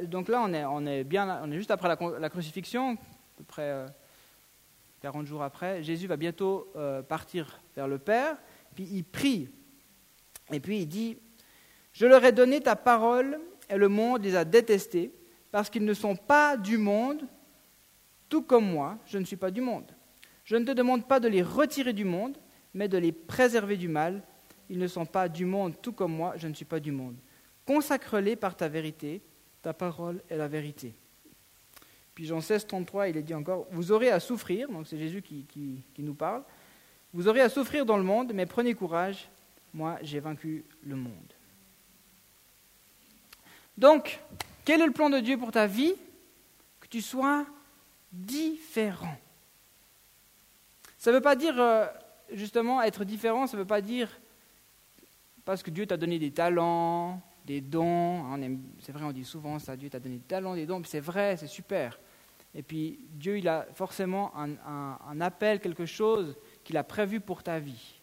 donc 0.02 0.28
là, 0.28 0.46
on 0.46 0.84
est, 0.84 1.04
bien, 1.04 1.40
on 1.42 1.50
est 1.50 1.56
juste 1.56 1.70
après 1.70 1.88
la, 1.88 2.28
crucifixion, 2.28 2.92
à 2.92 3.38
peu 3.38 3.44
près 3.44 3.86
40 5.00 5.22
euh, 5.22 5.26
jours 5.26 5.42
après. 5.42 5.82
Jésus 5.82 6.06
va 6.06 6.18
bientôt 6.18 6.70
euh, 6.76 7.00
partir 7.00 7.62
vers 7.74 7.88
le 7.88 7.96
Père, 7.96 8.36
puis 8.74 8.86
il 8.92 9.04
prie 9.04 9.48
et 10.52 10.60
puis 10.60 10.80
il 10.80 10.86
dit, 10.86 11.16
je 11.94 12.04
leur 12.04 12.22
ai 12.26 12.32
donné 12.32 12.60
ta 12.60 12.76
parole 12.76 13.40
et 13.70 13.78
le 13.78 13.88
monde 13.88 14.22
les 14.22 14.36
a 14.36 14.44
détestés 14.44 15.10
parce 15.50 15.70
qu'ils 15.70 15.86
ne 15.86 15.94
sont 15.94 16.16
pas 16.16 16.58
du 16.58 16.76
monde, 16.76 17.26
tout 18.28 18.42
comme 18.42 18.70
moi, 18.70 18.98
je 19.06 19.16
ne 19.16 19.24
suis 19.24 19.36
pas 19.36 19.50
du 19.50 19.62
monde. 19.62 19.90
Je 20.44 20.56
ne 20.56 20.66
te 20.66 20.72
demande 20.72 21.08
pas 21.08 21.20
de 21.20 21.28
les 21.28 21.42
retirer 21.42 21.94
du 21.94 22.04
monde, 22.04 22.36
mais 22.74 22.86
de 22.86 22.98
les 22.98 23.12
préserver 23.12 23.78
du 23.78 23.88
mal. 23.88 24.22
Ils 24.70 24.78
ne 24.78 24.86
sont 24.86 25.06
pas 25.06 25.28
du 25.28 25.44
monde, 25.44 25.74
tout 25.80 25.92
comme 25.92 26.12
moi, 26.12 26.34
je 26.36 26.48
ne 26.48 26.54
suis 26.54 26.64
pas 26.64 26.80
du 26.80 26.92
monde. 26.92 27.16
Consacre-les 27.66 28.36
par 28.36 28.56
ta 28.56 28.68
vérité, 28.68 29.20
ta 29.62 29.72
parole 29.72 30.22
est 30.28 30.36
la 30.36 30.48
vérité. 30.48 30.94
Puis 32.14 32.26
Jean 32.26 32.40
16, 32.40 32.66
33, 32.66 33.08
il 33.08 33.16
est 33.16 33.22
dit 33.22 33.34
encore, 33.34 33.66
vous 33.70 33.92
aurez 33.92 34.10
à 34.10 34.20
souffrir, 34.20 34.68
donc 34.68 34.86
c'est 34.86 34.98
Jésus 34.98 35.22
qui, 35.22 35.46
qui 35.48 36.02
nous 36.02 36.14
parle, 36.14 36.42
vous 37.12 37.28
aurez 37.28 37.40
à 37.40 37.48
souffrir 37.48 37.86
dans 37.86 37.96
le 37.96 38.02
monde, 38.02 38.32
mais 38.34 38.46
prenez 38.46 38.74
courage, 38.74 39.28
moi 39.72 39.98
j'ai 40.02 40.20
vaincu 40.20 40.64
le 40.84 40.96
monde. 40.96 41.32
Donc, 43.76 44.20
quel 44.64 44.80
est 44.80 44.86
le 44.86 44.92
plan 44.92 45.10
de 45.10 45.18
Dieu 45.18 45.36
pour 45.36 45.50
ta 45.50 45.66
vie? 45.66 45.94
Que 46.80 46.86
tu 46.88 47.02
sois 47.02 47.44
différent. 48.12 49.16
Ça 50.98 51.10
ne 51.10 51.16
veut 51.16 51.22
pas 51.22 51.36
dire, 51.36 51.60
euh, 51.60 51.86
justement, 52.32 52.80
être 52.82 53.04
différent, 53.04 53.46
ça 53.46 53.56
ne 53.56 53.62
veut 53.62 53.66
pas 53.66 53.80
dire 53.80 54.08
parce 55.44 55.62
que 55.62 55.70
Dieu 55.70 55.86
t'a 55.86 55.96
donné 55.96 56.18
des 56.18 56.30
talents, 56.30 57.20
des 57.44 57.60
dons. 57.60 58.24
C'est 58.80 58.92
vrai, 58.92 59.04
on 59.04 59.12
dit 59.12 59.24
souvent 59.24 59.58
ça, 59.58 59.76
Dieu 59.76 59.90
t'a 59.90 60.00
donné 60.00 60.16
des 60.16 60.22
talents, 60.22 60.54
des 60.54 60.66
dons, 60.66 60.82
c'est 60.84 61.00
vrai, 61.00 61.36
c'est 61.36 61.46
super. 61.46 61.98
Et 62.54 62.62
puis 62.62 63.00
Dieu, 63.10 63.38
il 63.38 63.48
a 63.48 63.66
forcément 63.74 64.32
un 64.36 65.20
appel, 65.20 65.60
quelque 65.60 65.86
chose 65.86 66.36
qu'il 66.62 66.76
a 66.76 66.84
prévu 66.84 67.20
pour 67.20 67.42
ta 67.42 67.58
vie. 67.58 68.00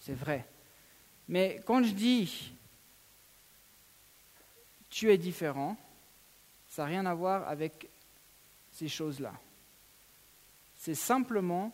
C'est 0.00 0.14
vrai. 0.14 0.46
Mais 1.28 1.60
quand 1.66 1.82
je 1.82 1.92
dis 1.92 2.52
tu 4.88 5.10
es 5.10 5.18
différent, 5.18 5.76
ça 6.68 6.82
n'a 6.82 6.88
rien 6.88 7.06
à 7.06 7.14
voir 7.14 7.48
avec 7.48 7.88
ces 8.72 8.88
choses-là. 8.88 9.34
C'est 10.76 10.94
simplement 10.94 11.72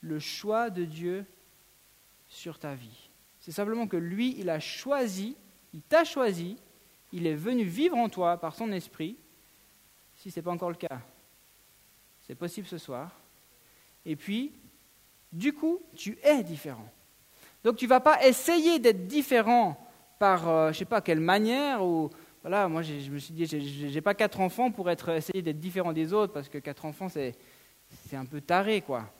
le 0.00 0.18
choix 0.18 0.70
de 0.70 0.84
Dieu 0.84 1.26
sur 2.28 2.58
ta 2.58 2.74
vie. 2.74 3.01
C'est 3.42 3.50
simplement 3.50 3.88
que 3.88 3.96
lui, 3.96 4.36
il 4.38 4.48
a 4.48 4.60
choisi, 4.60 5.36
il 5.74 5.82
t'a 5.82 6.04
choisi, 6.04 6.56
il 7.12 7.26
est 7.26 7.34
venu 7.34 7.64
vivre 7.64 7.96
en 7.96 8.08
toi 8.08 8.36
par 8.36 8.54
son 8.54 8.70
esprit. 8.70 9.16
Si 10.16 10.30
ce 10.30 10.38
n'est 10.38 10.44
pas 10.44 10.52
encore 10.52 10.70
le 10.70 10.76
cas, 10.76 11.00
c'est 12.24 12.36
possible 12.36 12.68
ce 12.68 12.78
soir. 12.78 13.10
Et 14.06 14.14
puis, 14.14 14.52
du 15.32 15.52
coup, 15.52 15.80
tu 15.96 16.16
es 16.22 16.44
différent. 16.44 16.88
Donc 17.64 17.76
tu 17.76 17.86
ne 17.86 17.88
vas 17.88 17.98
pas 17.98 18.24
essayer 18.24 18.78
d'être 18.78 19.08
différent 19.08 19.76
par, 20.20 20.48
euh, 20.48 20.66
je 20.66 20.76
ne 20.76 20.78
sais 20.78 20.84
pas 20.84 21.00
quelle 21.00 21.18
manière, 21.18 21.84
ou 21.84 22.10
voilà, 22.42 22.68
moi 22.68 22.82
je 22.82 23.10
me 23.10 23.18
suis 23.18 23.34
dit, 23.34 23.46
je 23.46 23.86
n'ai 23.86 24.00
pas 24.00 24.14
quatre 24.14 24.38
enfants 24.40 24.70
pour 24.70 24.88
essayer 24.88 25.42
d'être 25.42 25.58
différent 25.58 25.92
des 25.92 26.12
autres, 26.12 26.32
parce 26.32 26.48
que 26.48 26.58
quatre 26.58 26.84
enfants, 26.84 27.08
c'est, 27.08 27.34
c'est 28.06 28.16
un 28.16 28.24
peu 28.24 28.40
taré, 28.40 28.82
quoi. 28.82 29.12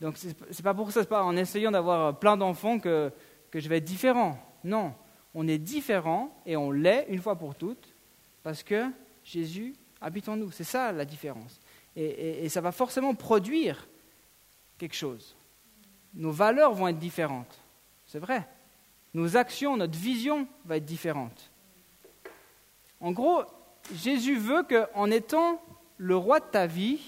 Donc 0.00 0.16
ce 0.16 0.28
n'est 0.28 0.62
pas 0.62 0.74
pour 0.74 0.92
ça, 0.92 1.02
c'est 1.02 1.08
pas 1.08 1.24
en 1.24 1.36
essayant 1.36 1.72
d'avoir 1.72 2.16
plein 2.20 2.36
d'enfants 2.36 2.78
que, 2.78 3.10
que 3.54 3.60
je 3.60 3.68
vais 3.68 3.76
être 3.76 3.84
différent. 3.84 4.36
Non, 4.64 4.92
on 5.32 5.46
est 5.46 5.58
différent 5.58 6.36
et 6.44 6.56
on 6.56 6.72
l'est 6.72 7.06
une 7.08 7.22
fois 7.22 7.36
pour 7.36 7.54
toutes, 7.54 7.94
parce 8.42 8.64
que 8.64 8.90
Jésus 9.22 9.76
habite 10.00 10.28
en 10.28 10.34
nous. 10.34 10.50
C'est 10.50 10.64
ça 10.64 10.90
la 10.90 11.04
différence. 11.04 11.60
et 11.94 12.48
ça 12.48 12.60
va 12.60 12.72
forcément 12.72 13.14
produire 13.14 13.86
quelque 14.76 14.96
chose. 14.96 15.36
Nos 16.14 16.32
valeurs 16.32 16.74
vont 16.74 16.88
être 16.88 16.98
différentes. 16.98 17.60
C'est 18.08 18.18
vrai. 18.18 18.44
Nos 19.14 19.36
actions, 19.36 19.76
notre 19.76 19.96
vision 19.96 20.48
va 20.64 20.78
être 20.78 20.84
différente. 20.84 21.52
En 22.98 23.12
gros, 23.12 23.44
Jésus 23.94 24.36
veut 24.36 24.64
qu'en 24.64 25.12
étant 25.12 25.62
le 25.96 26.16
roi 26.16 26.40
de 26.40 26.46
ta 26.46 26.66
vie, 26.66 27.00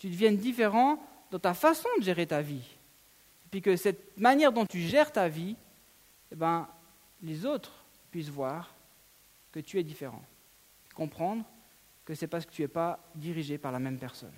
tu 0.00 0.08
deviennes 0.08 0.38
différent 0.38 0.98
dans 1.30 1.38
ta 1.38 1.54
façon 1.54 1.88
de 1.98 2.02
gérer 2.02 2.26
ta 2.26 2.42
vie. 2.42 2.75
Puis 3.56 3.62
que 3.62 3.74
cette 3.76 4.18
manière 4.18 4.52
dont 4.52 4.66
tu 4.66 4.80
gères 4.80 5.10
ta 5.10 5.30
vie, 5.30 5.56
eh 6.30 6.34
ben, 6.34 6.68
les 7.22 7.46
autres 7.46 7.72
puissent 8.10 8.28
voir 8.28 8.74
que 9.50 9.60
tu 9.60 9.78
es 9.78 9.82
différent. 9.82 10.22
Comprendre 10.94 11.42
que 12.04 12.14
c'est 12.14 12.26
parce 12.26 12.44
que 12.44 12.50
tu 12.50 12.60
n'es 12.60 12.68
pas 12.68 13.02
dirigé 13.14 13.56
par 13.56 13.72
la 13.72 13.78
même 13.78 13.98
personne. 13.98 14.34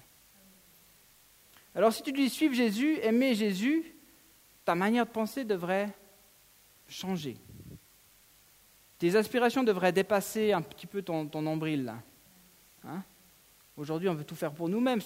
Alors 1.74 1.92
si 1.92 2.04
tu 2.04 2.12
dis 2.12 2.30
suivre 2.30 2.54
Jésus, 2.54 3.00
aimer 3.02 3.34
Jésus, 3.34 3.92
ta 4.64 4.76
manière 4.76 5.04
de 5.04 5.10
penser 5.10 5.44
devrait 5.44 5.92
changer. 6.88 7.36
Tes 9.00 9.16
aspirations 9.16 9.64
devraient 9.64 9.90
dépasser 9.90 10.52
un 10.52 10.62
petit 10.62 10.86
peu 10.86 11.02
ton, 11.02 11.24
nombril. 11.42 11.86
Là. 11.86 12.00
Hein? 12.84 13.02
Aujourd'hui, 13.76 14.08
on 14.08 14.14
veut 14.14 14.22
tout 14.22 14.36
faire 14.36 14.52
pour 14.52 14.68
nous-mêmes. 14.68 15.00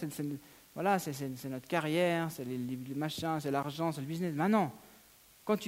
Voilà, 0.74 0.98
c'est, 0.98 1.48
notre 1.48 1.68
carrière, 1.68 2.30
c'est 2.30 2.44
les, 2.44 2.78
machins, 2.94 3.38
c'est 3.40 3.50
l'argent, 3.50 3.92
c'est 3.92 4.00
le 4.00 4.06
business. 4.06 4.35
Maintenant, 4.35 4.72
quand, 5.44 5.58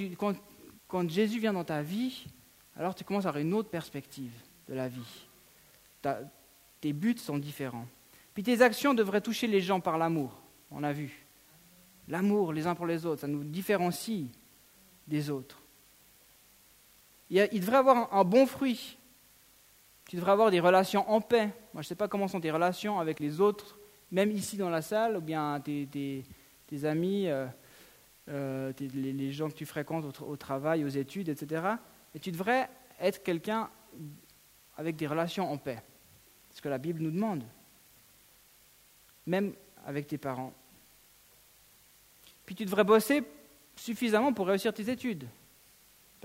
quand, 0.87 1.09
Jésus 1.09 1.39
vient 1.39 1.53
dans 1.53 1.63
ta 1.63 1.81
vie, 1.81 2.25
alors 2.75 2.95
tu 2.95 3.03
commences 3.03 3.25
à 3.25 3.29
avoir 3.29 3.41
une 3.41 3.53
autre 3.53 3.69
perspective 3.69 4.31
de 4.67 4.73
la 4.73 4.87
vie. 4.87 5.27
tes 6.81 6.93
buts 6.93 7.17
sont 7.17 7.37
différents. 7.37 7.85
Puis 8.33 8.43
tes 8.43 8.61
actions 8.61 8.93
devraient 8.93 9.21
toucher 9.21 9.47
les 9.47 9.61
gens 9.61 9.79
par 9.79 9.97
l'amour. 9.97 10.41
On 10.71 10.83
a 10.83 10.91
vu. 10.91 11.25
L'amour 12.07 12.51
les 12.51 12.67
uns 12.67 12.75
pour 12.75 12.85
les 12.85 13.05
autres, 13.05 13.21
ça 13.21 13.27
nous 13.27 13.43
différencie 13.43 14.27
des 15.07 15.29
autres. 15.29 15.61
Il, 17.29 17.59
devrait 17.59 17.77
avoir 17.77 18.13
un, 18.13 18.23
bon 18.23 18.45
fruit. 18.45 18.97
Tu 20.07 20.15
devrais 20.15 20.31
avoir 20.31 20.51
des 20.51 20.59
relations 20.59 21.09
en 21.09 21.21
paix. 21.21 21.45
Moi, 21.73 21.75
je 21.75 21.79
ne 21.79 21.83
sais 21.83 21.95
pas 21.95 22.07
comment 22.07 22.27
sont 22.27 22.39
tes 22.39 22.51
relations 22.51 22.99
avec 22.99 23.19
les 23.19 23.41
autres, 23.41 23.77
même 24.11 24.31
ici 24.31 24.57
dans 24.57 24.69
la 24.69 24.81
salle, 24.81 25.17
ou 25.17 25.21
bien 25.21 25.61
tes, 25.61 26.23
amis, 26.83 27.27
euh, 27.27 27.47
euh, 28.29 28.73
les, 28.79 29.31
gens 29.31 29.49
que 29.49 29.55
tu 29.55 29.65
fréquentes 29.65 30.21
au, 30.21 30.37
travail, 30.37 30.83
aux 30.83 30.89
études, 30.89 31.29
etc. 31.29 31.63
Et 32.13 32.19
tu 32.19 32.31
devrais 32.31 32.69
être 32.99 33.23
quelqu'un 33.23 33.69
avec 34.77 34.95
des 34.95 35.07
relations 35.07 35.51
en 35.51 35.57
paix. 35.57 35.81
C'est 36.49 36.57
ce 36.57 36.61
que 36.61 36.69
la 36.69 36.77
Bible 36.77 37.01
nous 37.01 37.11
demande. 37.11 37.43
Même 39.25 39.53
avec 39.85 40.07
tes 40.07 40.17
parents. 40.17 40.53
Puis 42.45 42.55
tu 42.55 42.65
devrais 42.65 42.83
bosser 42.83 43.23
suffisamment 43.75 44.33
pour 44.33 44.47
réussir 44.47 44.73
tes 44.73 44.89
études 44.89 45.27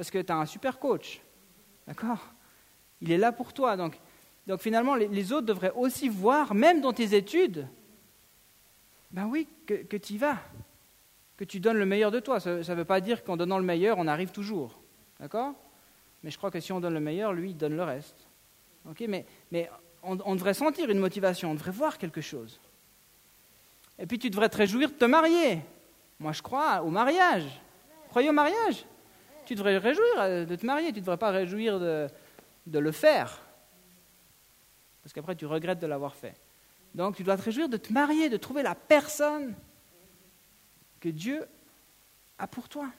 parce 0.00 0.10
que 0.10 0.18
tu 0.18 0.32
as 0.32 0.36
un 0.36 0.46
super 0.46 0.78
coach. 0.78 1.20
D'accord? 1.86 2.32
Il 3.02 3.12
est 3.12 3.18
là 3.18 3.32
pour 3.32 3.52
toi. 3.52 3.76
Donc, 3.76 4.00
donc 4.50 4.62
finalement, 4.62 4.96
les, 4.96 5.32
autres 5.32 5.46
devraient 5.46 5.72
aussi 5.76 6.08
voir, 6.08 6.54
même 6.54 6.80
dans 6.80 6.92
tes 6.92 7.14
études, 7.14 7.68
ben 9.12 9.26
oui, 9.26 9.46
que, 9.64 9.96
tu 9.96 10.14
y 10.14 10.18
vas, 10.18 10.38
que 11.36 11.44
tu 11.44 11.60
donnes 11.60 11.76
le 11.76 11.86
meilleur 11.86 12.10
de 12.10 12.18
toi. 12.18 12.40
Ça 12.40 12.56
ne 12.56 12.74
veut 12.74 12.84
pas 12.84 13.00
dire 13.00 13.22
qu'en 13.22 13.36
donnant 13.36 13.58
le 13.58 13.64
meilleur, 13.64 13.98
on 13.98 14.08
arrive 14.08 14.32
toujours. 14.32 14.80
D'accord? 15.20 15.54
Mais 16.24 16.32
je 16.32 16.36
crois 16.36 16.50
que 16.50 16.58
si 16.58 16.72
on 16.72 16.80
donne 16.80 16.94
le 16.94 17.00
meilleur, 17.00 17.32
lui, 17.32 17.50
il 17.50 17.56
donne 17.56 17.76
le 17.76 17.84
reste. 17.84 18.16
Ok? 18.90 19.04
Mais, 19.06 19.70
on, 20.02 20.34
devrait 20.34 20.54
sentir 20.54 20.90
une 20.90 20.98
motivation, 20.98 21.52
on 21.52 21.54
devrait 21.54 21.70
voir 21.70 21.96
quelque 21.96 22.20
chose. 22.20 22.58
Et 24.00 24.06
puis 24.06 24.18
tu 24.18 24.30
devrais 24.30 24.48
te 24.48 24.56
réjouir 24.56 24.88
de 24.88 24.94
te 24.94 25.04
marier. 25.04 25.60
Moi, 26.18 26.32
je 26.32 26.42
crois 26.42 26.82
au 26.82 26.90
mariage. 26.90 27.44
Croyez 28.08 28.30
au 28.30 28.32
mariage? 28.32 28.84
Tu 29.46 29.54
devrais 29.54 29.78
réjouir 29.78 30.12
euh, 30.18 30.44
de 30.44 30.56
te 30.56 30.66
marier, 30.66 30.88
tu 30.88 30.96
ne 30.96 31.00
devrais 31.02 31.18
pas 31.18 31.30
réjouir 31.30 31.78
de 31.78 32.08
le 32.66 32.90
faire. 32.90 33.40
Parce 35.02 35.12
qu'après, 35.12 35.36
tu 35.36 35.46
regrettes 35.46 35.80
de 35.80 35.86
l'avoir 35.86 36.14
fait. 36.14 36.34
Donc, 36.94 37.16
tu 37.16 37.22
dois 37.22 37.36
te 37.36 37.42
réjouir 37.42 37.68
de 37.68 37.76
te 37.76 37.92
marier, 37.92 38.28
de 38.28 38.36
trouver 38.36 38.62
la 38.62 38.74
personne 38.74 39.54
que 40.98 41.08
Dieu 41.08 41.46
a 42.38 42.46
pour 42.46 42.68
toi. 42.68 42.90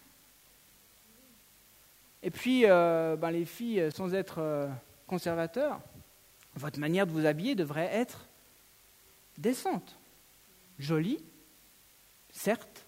Et 2.24 2.32
puis, 2.32 2.66
euh, 2.66 3.16
ben, 3.16 3.32
les 3.32 3.46
filles, 3.46 3.92
sans 3.92 4.14
être 4.14 4.40
euh, 4.40 4.68
conservateurs, 5.08 5.80
votre 6.56 6.80
manière 6.80 7.08
de 7.08 7.12
vous 7.12 7.26
habiller 7.26 7.56
devrait 7.56 7.90
être 7.94 8.28
décente, 9.38 9.96
jolie, 10.80 11.24
certes, 12.32 12.86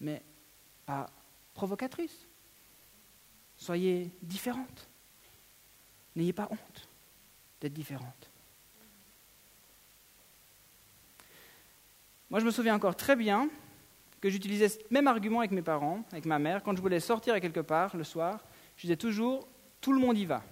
mais 0.00 0.22
pas 0.86 1.10
provocatrice. 1.54 2.26
Soyez 3.56 4.10
différentes. 4.22 4.88
N'ayez 6.14 6.32
pas 6.32 6.48
honte 6.50 6.85
d'être 7.60 7.72
différente. 7.72 8.30
Moi, 12.30 12.40
je 12.40 12.44
me 12.44 12.50
souviens 12.50 12.74
encore 12.74 12.96
très 12.96 13.16
bien 13.16 13.48
que 14.20 14.28
j'utilisais 14.28 14.68
ce 14.68 14.78
même 14.90 15.06
argument 15.06 15.40
avec 15.40 15.52
mes 15.52 15.62
parents, 15.62 16.02
avec 16.10 16.24
ma 16.24 16.38
mère. 16.38 16.62
Quand 16.62 16.76
je 16.76 16.82
voulais 16.82 17.00
sortir 17.00 17.34
à 17.34 17.40
quelque 17.40 17.60
part 17.60 17.96
le 17.96 18.04
soir, 18.04 18.40
je 18.76 18.82
disais 18.82 18.96
toujours 18.96 19.46
Tout 19.80 19.92
le 19.92 20.00
monde 20.00 20.18
y 20.18 20.24
va. 20.24 20.42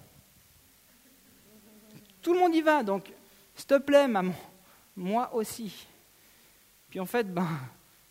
Tout 2.22 2.32
le 2.32 2.38
monde 2.38 2.54
y 2.54 2.62
va, 2.62 2.82
donc 2.82 3.12
s'il 3.54 3.66
te 3.66 3.78
plaît, 3.78 4.08
maman, 4.08 4.34
moi 4.96 5.34
aussi. 5.34 5.86
Puis 6.88 7.00
en 7.00 7.06
fait, 7.06 7.32
ben, 7.32 7.48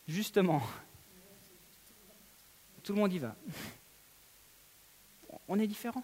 justement, 0.07 0.61
tout 2.83 2.93
le 2.93 2.99
monde 2.99 3.13
y 3.13 3.19
va 3.19 3.35
on 5.47 5.59
est 5.59 5.67
différent. 5.67 6.03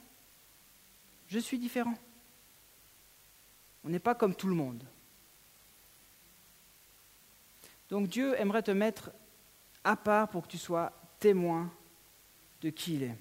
Je 1.27 1.39
suis 1.39 1.59
différent. 1.59 1.93
On 3.83 3.89
n'est 3.89 3.99
pas 3.99 4.15
comme 4.15 4.35
tout 4.35 4.47
le 4.47 4.55
monde. 4.55 4.83
Donc 7.89 8.07
Dieu 8.07 8.39
aimerait 8.39 8.63
te 8.63 8.71
mettre 8.71 9.11
à 9.83 9.95
part 9.95 10.27
pour 10.29 10.43
que 10.43 10.51
tu 10.51 10.57
sois 10.57 10.91
témoin 11.19 11.71
de 12.61 12.69
qui 12.69 12.95
il 12.95 13.03
est. 13.03 13.15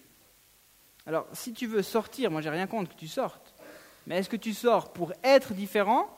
Alors, 1.06 1.26
si 1.32 1.52
tu 1.54 1.66
veux 1.66 1.82
sortir, 1.82 2.30
moi 2.30 2.42
j'ai 2.42 2.50
rien 2.50 2.66
contre 2.66 2.94
que 2.94 2.98
tu 2.98 3.08
sortes, 3.08 3.54
mais 4.06 4.18
est-ce 4.18 4.28
que 4.28 4.36
tu 4.36 4.52
sors 4.52 4.92
pour 4.92 5.12
être 5.22 5.54
différent? 5.54 6.14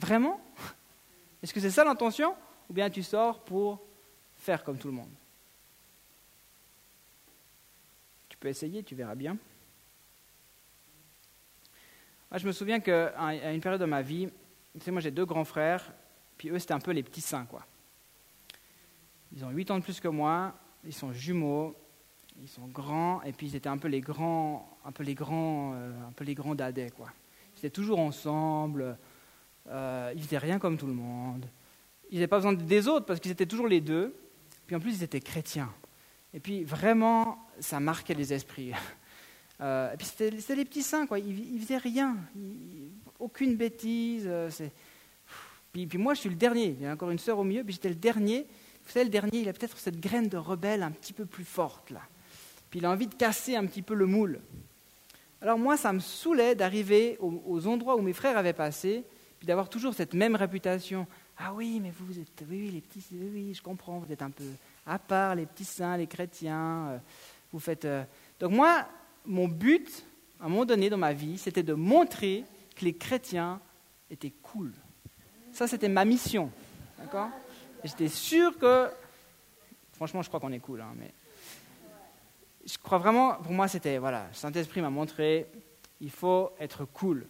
Vraiment? 0.00 0.40
Est-ce 1.42 1.54
que 1.54 1.60
c'est 1.60 1.70
ça 1.70 1.84
l'intention? 1.84 2.34
Ou 2.68 2.72
bien 2.72 2.90
tu 2.90 3.02
sors 3.02 3.40
pour 3.40 3.80
faire 4.38 4.64
comme 4.64 4.78
tout 4.78 4.88
le 4.88 4.94
monde? 4.94 5.10
Tu 8.28 8.36
peux 8.36 8.48
essayer, 8.48 8.82
tu 8.82 8.94
verras 8.94 9.14
bien. 9.14 9.36
Moi, 12.30 12.38
je 12.38 12.46
me 12.46 12.52
souviens 12.52 12.80
qu'à 12.80 13.52
une 13.52 13.60
période 13.60 13.80
de 13.80 13.86
ma 13.86 14.02
vie, 14.02 14.28
tu 14.74 14.84
sais, 14.84 14.90
moi 14.90 15.00
j'ai 15.00 15.10
deux 15.10 15.24
grands 15.24 15.44
frères, 15.44 15.92
puis 16.36 16.50
eux 16.50 16.58
c'était 16.58 16.74
un 16.74 16.78
peu 16.78 16.92
les 16.92 17.02
petits 17.02 17.20
saints, 17.20 17.46
quoi. 17.46 17.64
Ils 19.32 19.44
ont 19.44 19.50
8 19.50 19.70
ans 19.70 19.78
de 19.78 19.82
plus 19.82 20.00
que 20.00 20.08
moi, 20.08 20.54
ils 20.84 20.92
sont 20.92 21.12
jumeaux, 21.12 21.74
ils 22.40 22.48
sont 22.48 22.66
grands, 22.66 23.22
et 23.22 23.32
puis 23.32 23.46
ils 23.48 23.56
étaient 23.56 23.68
un 23.68 23.78
peu 23.78 23.88
les 23.88 24.00
grands, 24.00 24.78
un 24.84 24.92
peu 24.92 25.02
les 25.04 25.14
grands, 25.14 25.72
euh, 25.74 26.08
un 26.08 26.12
peu 26.12 26.24
les 26.24 26.34
grands 26.34 26.54
dadais, 26.54 26.90
quoi. 26.90 27.08
Ils 27.54 27.58
étaient 27.58 27.70
toujours 27.70 27.98
ensemble, 27.98 28.96
euh, 29.68 30.12
ils 30.14 30.22
faisaient 30.22 30.38
rien 30.38 30.58
comme 30.58 30.76
tout 30.76 30.86
le 30.86 30.92
monde. 30.92 31.46
Ils 32.10 32.16
n'avaient 32.16 32.28
pas 32.28 32.36
besoin 32.36 32.52
des 32.52 32.88
autres 32.88 33.06
parce 33.06 33.20
qu'ils 33.20 33.32
étaient 33.32 33.46
toujours 33.46 33.68
les 33.68 33.80
deux, 33.80 34.14
puis 34.66 34.76
en 34.76 34.80
plus 34.80 34.98
ils 34.98 35.02
étaient 35.02 35.20
chrétiens. 35.20 35.72
Et 36.32 36.40
puis 36.40 36.62
vraiment, 36.64 37.38
ça 37.58 37.80
marquait 37.80 38.14
les 38.14 38.32
esprits. 38.32 38.72
Euh, 39.60 39.92
et 39.92 39.96
puis 39.96 40.06
c'était 40.06 40.54
les 40.54 40.64
petits 40.64 40.82
saints, 40.82 41.06
quoi. 41.06 41.18
Ils, 41.18 41.54
ne 41.54 41.60
faisaient 41.60 41.78
rien, 41.78 42.16
aucune 43.18 43.56
bêtise. 43.56 44.24
Euh, 44.26 44.50
puis, 45.72 45.88
moi, 45.98 46.14
je 46.14 46.20
suis 46.20 46.28
le 46.28 46.36
dernier. 46.36 46.76
Il 46.78 46.82
y 46.82 46.86
a 46.86 46.92
encore 46.92 47.10
une 47.10 47.18
sœur 47.18 47.38
au 47.38 47.44
milieu, 47.44 47.64
puis 47.64 47.74
j'étais 47.74 47.88
le 47.88 47.94
dernier. 47.94 48.46
Vous 48.84 48.92
savez, 48.92 49.04
le 49.04 49.10
dernier, 49.10 49.40
il 49.40 49.48
a 49.48 49.52
peut-être 49.52 49.78
cette 49.78 50.00
graine 50.00 50.28
de 50.28 50.36
rebelle 50.36 50.82
un 50.82 50.90
petit 50.90 51.12
peu 51.12 51.26
plus 51.26 51.44
forte, 51.44 51.90
là. 51.90 52.00
Puis 52.70 52.80
il 52.80 52.86
a 52.86 52.90
envie 52.90 53.06
de 53.06 53.14
casser 53.14 53.56
un 53.56 53.66
petit 53.66 53.82
peu 53.82 53.94
le 53.94 54.06
moule. 54.06 54.40
Alors 55.40 55.58
moi, 55.58 55.76
ça 55.76 55.92
me 55.92 56.00
saoulait 56.00 56.54
d'arriver 56.54 57.16
aux, 57.20 57.66
endroits 57.66 57.96
où 57.96 58.02
mes 58.02 58.12
frères 58.12 58.36
avaient 58.36 58.52
passé, 58.52 59.04
puis 59.38 59.46
d'avoir 59.46 59.68
toujours 59.68 59.94
cette 59.94 60.14
même 60.14 60.34
réputation. 60.34 61.06
Ah 61.38 61.52
oui, 61.54 61.80
mais 61.80 61.92
vous, 61.96 62.18
êtes, 62.18 62.44
oui, 62.48 62.62
oui, 62.64 62.70
les 62.72 62.80
petits, 62.80 63.04
oui, 63.12 63.30
oui, 63.32 63.54
je 63.54 63.62
comprends, 63.62 63.98
vous 63.98 64.12
êtes 64.12 64.22
un 64.22 64.30
peu 64.30 64.44
à 64.84 64.98
part, 64.98 65.34
les 65.34 65.46
petits 65.46 65.64
saints, 65.64 65.96
les 65.96 66.06
chrétiens, 66.06 66.88
euh, 66.88 66.98
vous 67.52 67.60
faites... 67.60 67.84
Euh. 67.84 68.02
Donc 68.40 68.52
moi, 68.52 68.88
mon 69.28 69.46
but, 69.46 70.04
à 70.40 70.46
un 70.46 70.48
moment 70.48 70.64
donné 70.64 70.90
dans 70.90 70.96
ma 70.96 71.12
vie, 71.12 71.38
c'était 71.38 71.62
de 71.62 71.74
montrer 71.74 72.44
que 72.74 72.84
les 72.84 72.94
chrétiens 72.94 73.60
étaient 74.10 74.32
cool. 74.42 74.72
Ça, 75.52 75.68
c'était 75.68 75.88
ma 75.88 76.04
mission. 76.04 76.50
D'accord? 76.98 77.28
J'étais 77.84 78.08
sûr 78.08 78.56
que... 78.58 78.88
Franchement, 79.92 80.22
je 80.22 80.28
crois 80.28 80.40
qu'on 80.40 80.52
est 80.52 80.58
cool, 80.58 80.80
hein, 80.80 80.94
mais... 80.98 81.12
Je 82.66 82.76
crois 82.78 82.98
vraiment, 82.98 83.34
pour 83.34 83.52
moi, 83.52 83.66
c'était, 83.66 83.98
voilà, 83.98 84.26
Saint-Esprit 84.32 84.82
m'a 84.82 84.90
montré, 84.90 85.46
il 86.00 86.10
faut 86.10 86.50
être 86.60 86.84
cool. 86.84 87.26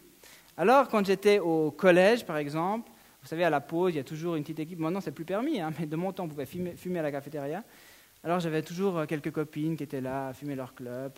Alors, 0.57 0.89
quand 0.89 1.07
j'étais 1.07 1.39
au 1.39 1.71
collège, 1.71 2.27
par 2.27 2.39
exemple, 2.39 2.91
vous 3.23 3.29
savez, 3.29 3.45
à 3.45 3.51
la 3.51 3.61
pause, 3.61 3.95
il 3.95 3.99
y 3.99 4.01
a 4.01 4.05
toujours 4.05 4.35
une 4.35 4.43
petite 4.43 4.59
équipe. 4.59 4.79
Maintenant, 4.79 5.01
c'est 5.01 5.13
plus 5.13 5.25
permis, 5.25 5.61
hein, 5.61 5.73
mais 5.79 5.87
de 5.87 5.97
mon 5.97 6.13
temps, 6.13 6.25
on 6.25 6.29
pouvait 6.29 6.47
fumer, 6.47 6.99
à 6.99 7.03
la 7.03 7.13
cafétéria. 7.13 7.63
Alors, 8.25 8.41
j'avais 8.41 8.63
toujours 8.63 8.99
euh, 8.99 9.07
quelques 9.07 9.31
copines 9.31 9.77
qui 9.77 9.85
étaient 9.85 10.01
là, 10.01 10.29
à 10.29 10.33
fumer 10.33 10.57
leur 10.57 10.75
club, 10.75 11.13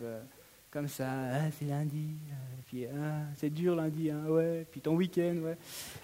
comme 0.70 0.88
ça. 0.88 1.08
Ah, 1.10 1.50
c'est 1.58 1.64
lundi. 1.64 2.16
Euh, 2.30 2.34
puis, 2.66 2.86
ah, 2.86 3.26
c'est 3.36 3.50
dur 3.50 3.74
lundi, 3.74 4.10
hein, 4.10 4.24
ouais. 4.28 4.66
Puis 4.70 4.80
ton 4.80 4.94
week-end, 4.94 5.36
ouais. 5.42 5.56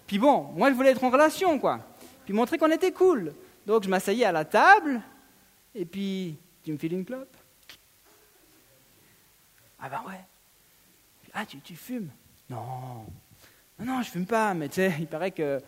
Puis 0.07 0.19
bon, 0.19 0.53
moi, 0.55 0.71
je 0.71 0.75
voulais 0.75 0.91
être 0.91 1.05
en 1.05 1.11
relation, 1.11 1.59
quoi. 1.59 1.81
Puis 2.25 2.35
montrer 2.35 2.59
qu'on 2.59 2.71
était 2.71 2.93
cool. 2.93 3.33
Donc, 3.65 3.85
je 3.85 3.89
m'asseyais 3.89 4.25
à 4.25 4.33
la 4.33 4.45
table, 4.45 5.01
Et 5.75 5.85
puis, 5.85 6.37
tu 6.65 6.73
me 6.73 6.79
files 6.79 6.95
une 6.95 7.05
clope 7.05 7.37
Ah 9.79 9.89
ben 9.89 10.03
ouais. 10.07 10.21
Ah, 11.33 11.45
tu, 11.45 11.59
tu 11.61 11.77
fumes? 11.77 12.11
Non. 12.49 13.05
Non, 13.79 13.85
non, 13.85 14.03
je 14.03 14.11
fume 14.11 14.27
pas, 14.27 14.55
mais 14.55 14.69
tu 14.69 14.77
sais, 14.77 14.95
il 14.99 15.07
paraît 15.07 15.33
que 15.33 15.61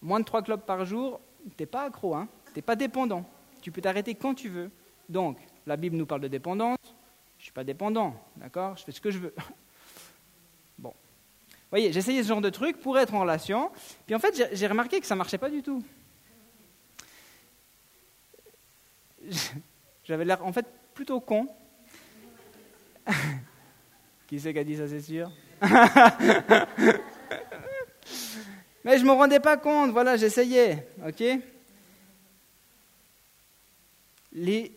moins 0.00 0.18
de 0.18 0.24
trois 0.24 0.42
clopes 0.42 0.66
par 0.66 0.84
jour, 0.84 1.20
t'es 1.56 1.66
pas 1.66 1.84
accro, 1.84 2.16
hein 2.16 2.28
T'es 2.52 2.62
pas 2.62 2.76
dépendant. 2.76 3.24
Tu 3.62 3.70
peux 3.70 3.80
t'arrêter 3.80 4.14
quand 4.14 4.34
tu 4.34 4.48
veux. 4.48 4.70
Donc, 5.08 5.38
la 5.66 5.76
Bible 5.76 5.96
nous 5.96 6.06
parle 6.06 6.22
de 6.22 6.28
dépendance. 6.28 6.76
Je 7.42 7.46
suis 7.46 7.52
pas 7.52 7.64
dépendant, 7.64 8.14
d'accord? 8.36 8.76
Je 8.76 8.84
fais 8.84 8.92
ce 8.92 9.00
que 9.00 9.10
je 9.10 9.18
veux. 9.18 9.34
Bon. 10.78 10.90
Vous 10.90 11.70
voyez, 11.70 11.92
j'essayais 11.92 12.22
ce 12.22 12.28
genre 12.28 12.40
de 12.40 12.50
truc 12.50 12.78
pour 12.80 12.96
être 13.00 13.12
en 13.14 13.20
relation. 13.22 13.72
Puis 14.06 14.14
en 14.14 14.20
fait, 14.20 14.50
j'ai 14.52 14.66
remarqué 14.68 15.00
que 15.00 15.06
ça 15.06 15.16
marchait 15.16 15.38
pas 15.38 15.50
du 15.50 15.60
tout. 15.60 15.82
J'avais 20.04 20.24
l'air 20.24 20.46
en 20.46 20.52
fait 20.52 20.66
plutôt 20.94 21.18
con. 21.18 21.48
Qui 24.28 24.38
c'est 24.38 24.52
qui 24.52 24.58
a 24.60 24.64
dit 24.64 24.76
ça, 24.76 24.86
c'est 24.86 25.02
sûr? 25.02 25.28
Mais 28.84 28.98
je 28.98 29.02
ne 29.02 29.08
me 29.08 29.12
rendais 29.12 29.40
pas 29.40 29.56
compte, 29.56 29.90
voilà, 29.90 30.16
j'essayais, 30.16 30.86
ok? 31.04 31.24
Les, 34.32 34.72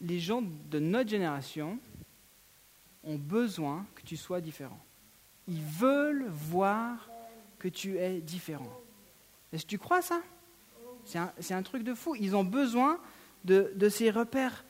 les 0.00 0.18
gens 0.18 0.42
de 0.42 0.78
notre 0.78 1.10
génération 1.10 1.78
ont 3.04 3.16
besoin 3.16 3.86
que 3.94 4.02
tu 4.02 4.16
sois 4.16 4.40
différent. 4.40 4.80
Ils 5.48 5.62
veulent 5.62 6.26
voir 6.28 7.08
que 7.58 7.68
tu 7.68 7.98
es 7.98 8.20
différent. 8.20 8.70
Est-ce 9.52 9.64
que 9.64 9.70
tu 9.70 9.78
crois 9.78 10.02
ça? 10.02 10.20
C'est 11.04 11.54
un, 11.54 11.62
truc 11.62 11.82
de 11.82 11.94
fou. 11.94 12.14
Ils 12.14 12.36
ont 12.36 12.44
besoin 12.44 12.98
de, 13.44 13.88
ces 13.88 14.10
repères. 14.10 14.64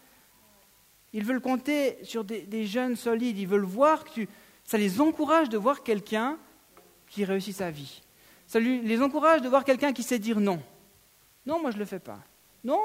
Ils 1.13 1.25
veulent 1.25 1.41
compter 1.41 1.99
sur 2.05 2.25
des, 2.25 2.67
jeunes 2.67 2.97
solides. 2.97 3.39
Ils 3.39 3.49
veulent 3.49 3.65
voir 3.65 4.05
que 4.05 4.11
tu... 4.11 4.29
Ça 4.65 4.79
les 4.79 5.01
encourage 5.01 5.49
de 5.49 5.59
voir 5.59 5.83
quelqu'un 5.83 6.39
qui 7.09 7.25
réussit 7.25 7.55
sa 7.55 7.71
vie. 7.71 8.03
Ça 8.47 8.61
les 8.61 9.03
encourage 9.03 9.43
de 9.43 9.49
voir 9.49 9.65
quelqu'un 9.65 9.93
qui 9.93 10.03
sait 10.03 10.19
dire 10.19 10.41
non. 10.41 10.63
Non, 11.45 11.61
moi 11.61 11.71
je 11.71 11.77
ne 11.77 11.81
le 11.81 11.87
fais 11.87 11.99
pas. 11.99 12.21
Non, 12.63 12.81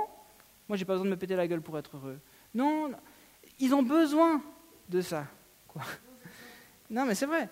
moi 0.68 0.78
j'ai 0.78 0.86
pas 0.86 0.94
besoin 0.94 1.06
de 1.06 1.12
me 1.12 1.18
péter 1.18 1.36
la 1.36 1.48
gueule 1.48 1.62
pour 1.62 1.78
être 1.78 1.96
heureux. 1.98 2.20
Non, 2.56 2.92
ils 3.60 3.76
ont 3.76 3.84
besoin 3.84 4.42
de 4.90 5.02
ça. 5.02 5.28
Non, 6.90 7.06
mais 7.06 7.14
c'est 7.14 7.26
vrai. 7.26 7.50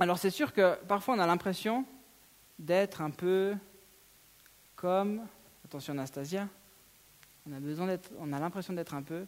Alors 0.00 0.18
c'est 0.18 0.30
sûr 0.30 0.52
que 0.52 0.76
parfois 0.86 1.14
on 1.14 1.18
a 1.18 1.26
l'impression 1.26 1.84
d'être 2.58 3.00
un 3.00 3.10
peu 3.10 3.54
comme, 4.76 5.26
attention 5.64 5.92
Anastasia, 5.92 6.48
on 7.48 7.52
a 7.52 7.60
besoin 7.60 7.86
d'être, 7.86 8.10
on 8.18 8.32
a 8.32 8.40
l'impression 8.40 8.72
d'être 8.72 8.94
un 8.94 9.02
peu 9.02 9.26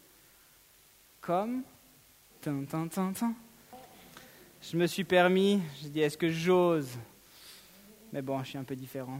comme, 1.21 1.63
je 4.61 4.77
me 4.77 4.87
suis 4.87 5.03
permis, 5.03 5.61
je 5.81 5.87
dis 5.87 6.01
est-ce 6.01 6.17
que 6.17 6.29
j'ose? 6.29 6.97
Mais 8.11 8.21
bon, 8.21 8.41
je 8.43 8.49
suis 8.49 8.57
un 8.57 8.63
peu 8.63 8.75
différent. 8.75 9.19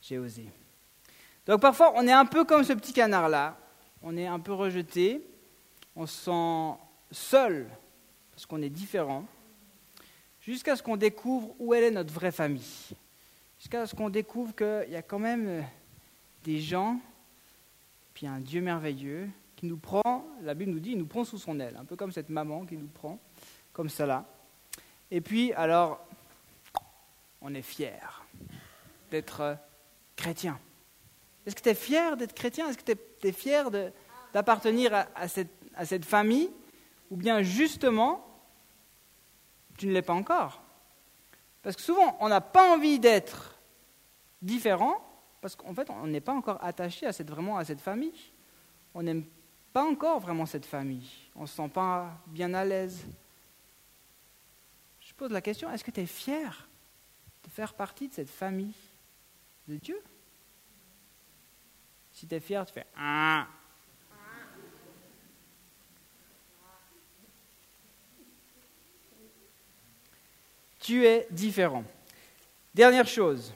J'ai 0.00 0.18
osé. 0.18 0.46
Donc 1.46 1.60
parfois, 1.60 1.92
on 1.96 2.06
est 2.06 2.12
un 2.12 2.24
peu 2.24 2.44
comme 2.44 2.64
ce 2.64 2.72
petit 2.72 2.92
canard-là. 2.92 3.56
On 4.02 4.16
est 4.16 4.26
un 4.26 4.40
peu 4.40 4.52
rejeté. 4.52 5.26
On 5.96 6.06
se 6.06 6.24
sent 6.24 6.80
seul 7.10 7.68
parce 8.32 8.46
qu'on 8.46 8.62
est 8.62 8.70
différent. 8.70 9.24
Jusqu'à 10.40 10.76
ce 10.76 10.82
qu'on 10.82 10.96
découvre 10.96 11.54
où 11.58 11.74
elle 11.74 11.84
est 11.84 11.90
notre 11.90 12.12
vraie 12.12 12.32
famille. 12.32 12.90
Jusqu'à 13.58 13.86
ce 13.86 13.94
qu'on 13.94 14.10
découvre 14.10 14.54
qu'il 14.54 14.90
y 14.90 14.96
a 14.96 15.02
quand 15.02 15.18
même 15.18 15.64
des 16.42 16.60
gens, 16.60 16.98
puis 18.12 18.26
un 18.26 18.40
Dieu 18.40 18.60
merveilleux 18.60 19.28
qui 19.56 19.66
nous 19.66 19.78
prend, 19.78 20.26
la 20.42 20.54
Bible 20.54 20.72
nous 20.72 20.80
dit, 20.80 20.90
il 20.90 20.98
nous 20.98 21.06
prend 21.06 21.24
sous 21.24 21.38
son 21.38 21.58
aile, 21.60 21.76
un 21.80 21.84
peu 21.84 21.96
comme 21.96 22.12
cette 22.12 22.28
maman 22.28 22.66
qui 22.66 22.76
nous 22.76 22.88
prend 22.88 23.18
comme 23.72 23.88
cela. 23.88 24.26
Et 25.10 25.20
puis, 25.20 25.52
alors, 25.54 26.06
on 27.40 27.54
est 27.54 27.62
fier 27.62 28.24
d'être 29.10 29.56
chrétien. 30.16 30.58
Est-ce 31.46 31.54
que 31.54 31.60
tu 31.60 31.68
es 31.68 31.74
fier 31.74 32.16
d'être 32.16 32.34
chrétien? 32.34 32.68
Est-ce 32.68 32.78
que 32.78 32.92
tu 32.92 33.28
es, 33.28 33.32
fier 33.32 33.70
d'appartenir 34.32 34.94
à, 34.94 35.28
cette, 35.28 36.04
famille? 36.04 36.50
Ou 37.10 37.16
bien 37.16 37.42
justement, 37.42 38.26
tu 39.76 39.86
ne 39.86 39.92
l'es 39.92 40.02
pas 40.02 40.14
encore? 40.14 40.62
Parce 41.62 41.76
que 41.76 41.82
souvent, 41.82 42.16
on 42.20 42.28
n'a 42.28 42.40
pas 42.40 42.74
envie 42.74 42.98
d'être 42.98 43.58
différent 44.42 45.02
parce 45.40 45.56
qu'en 45.56 45.74
fait, 45.74 45.90
on 45.90 46.06
n'est 46.06 46.22
pas 46.22 46.32
encore 46.32 46.62
attaché 46.64 47.06
à 47.06 47.12
cette, 47.12 47.30
à 47.30 47.64
cette 47.64 47.80
famille. 47.80 48.32
On 48.94 49.02
n'aime 49.02 49.24
pas 49.74 49.84
encore 49.84 50.20
vraiment 50.20 50.46
cette 50.46 50.64
famille. 50.64 51.10
On 51.34 51.42
ne 51.42 51.46
se 51.46 51.56
sent 51.56 51.68
pas 51.68 52.12
bien 52.26 52.54
à 52.54 52.64
l'aise. 52.64 53.04
Je 55.00 55.12
pose 55.12 55.30
la 55.30 55.42
question, 55.42 55.70
est-ce 55.70 55.84
que 55.84 55.90
tu 55.90 56.00
es 56.00 56.06
fier 56.06 56.66
de 57.44 57.50
faire 57.50 57.74
partie 57.74 58.08
de 58.08 58.14
cette 58.14 58.30
famille 58.30 58.74
de 59.68 59.76
Dieu? 59.76 60.00
Si 62.14 62.26
tu 62.28 62.34
es 62.36 62.40
fier, 62.40 62.64
tu 62.64 62.72
fais 62.72 62.86
ah. 62.96 63.46
Tu 70.78 71.04
es 71.06 71.26
différent. 71.30 71.84
Dernière 72.74 73.06
chose 73.06 73.52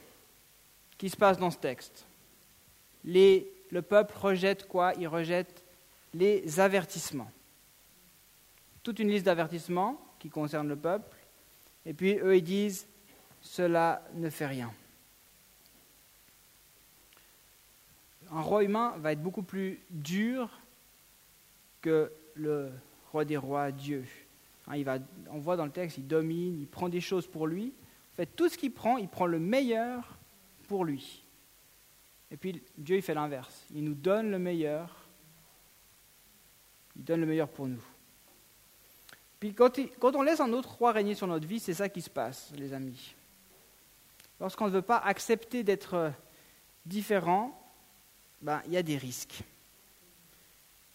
qui 0.97 1.09
se 1.09 1.17
passe 1.17 1.39
dans 1.39 1.51
ce 1.51 1.59
texte. 1.59 2.07
Le 3.05 3.81
peuple 3.81 4.15
rejette 4.17 4.67
quoi? 4.67 4.93
Il 4.99 5.07
rejette 5.09 5.63
les 6.15 6.59
avertissements. 6.59 7.31
Toute 8.83 8.99
une 8.99 9.11
liste 9.11 9.27
d'avertissements 9.27 10.01
qui 10.19 10.31
concernent 10.31 10.69
le 10.69 10.77
peuple. 10.77 11.17
Et 11.85 11.93
puis 11.93 12.19
eux, 12.19 12.37
ils 12.37 12.43
disent, 12.43 12.89
cela 13.41 14.03
ne 14.15 14.31
fait 14.31 14.47
rien. 14.47 14.73
Un 18.33 18.41
roi 18.41 18.65
humain 18.65 18.95
va 18.99 19.13
être 19.13 19.23
beaucoup 19.23 19.43
plus 19.43 19.81
dur 19.91 20.51
que 21.81 22.13
le 22.35 22.71
roi 23.13 23.25
des 23.25 23.37
rois, 23.37 23.71
Dieu. 23.73 24.05
Hein, 24.67 24.77
il 24.77 24.85
va, 24.85 24.99
on 25.31 25.39
voit 25.39 25.57
dans 25.57 25.65
le 25.65 25.71
texte, 25.71 25.99
il 25.99 26.07
domine, 26.07 26.61
il 26.61 26.67
prend 26.67 26.89
des 26.89 27.01
choses 27.01 27.27
pour 27.27 27.47
lui. 27.47 27.73
En 28.13 28.17
fait, 28.17 28.27
tout 28.27 28.49
ce 28.49 28.59
qu'il 28.59 28.73
prend, 28.73 28.97
il 28.97 29.09
prend 29.09 29.27
le 29.27 29.39
meilleur 29.39 30.19
pour 30.67 30.85
lui. 30.85 31.25
Et 32.31 32.37
puis 32.37 32.63
Dieu, 32.77 32.97
il 32.97 33.03
fait 33.03 33.15
l'inverse. 33.15 33.65
Il 33.75 33.85
nous 33.85 33.95
donne 33.95 34.31
le 34.31 34.39
meilleur. 34.39 34.95
Il 36.97 37.05
donne 37.05 37.21
le 37.21 37.27
meilleur 37.27 37.49
pour 37.49 37.67
nous. 37.67 37.83
Puis 39.41 39.55
quand, 39.55 39.71
on 40.15 40.23
laisse 40.23 40.41
un 40.41 40.53
autre 40.53 40.75
roi 40.75 40.93
régner 40.93 41.15
sur 41.15 41.27
notre 41.27 41.47
vie, 41.47 41.61
c'est 41.61 41.75
ça 41.75 41.89
qui 41.89 42.03
se 42.03 42.11
passe, 42.11 42.53
les 42.57 42.73
amis. 42.73 43.15
Lorsqu'on 44.41 44.67
ne 44.67 44.73
veut 44.73 44.83
pas 44.83 44.99
accepter 44.99 45.63
d'être 45.63 46.13
différent, 46.85 47.68
ben, 48.41 48.63
il 48.67 48.73
y 48.73 48.77
a 48.77 48.83
des 48.83 48.97
risques. 48.97 49.41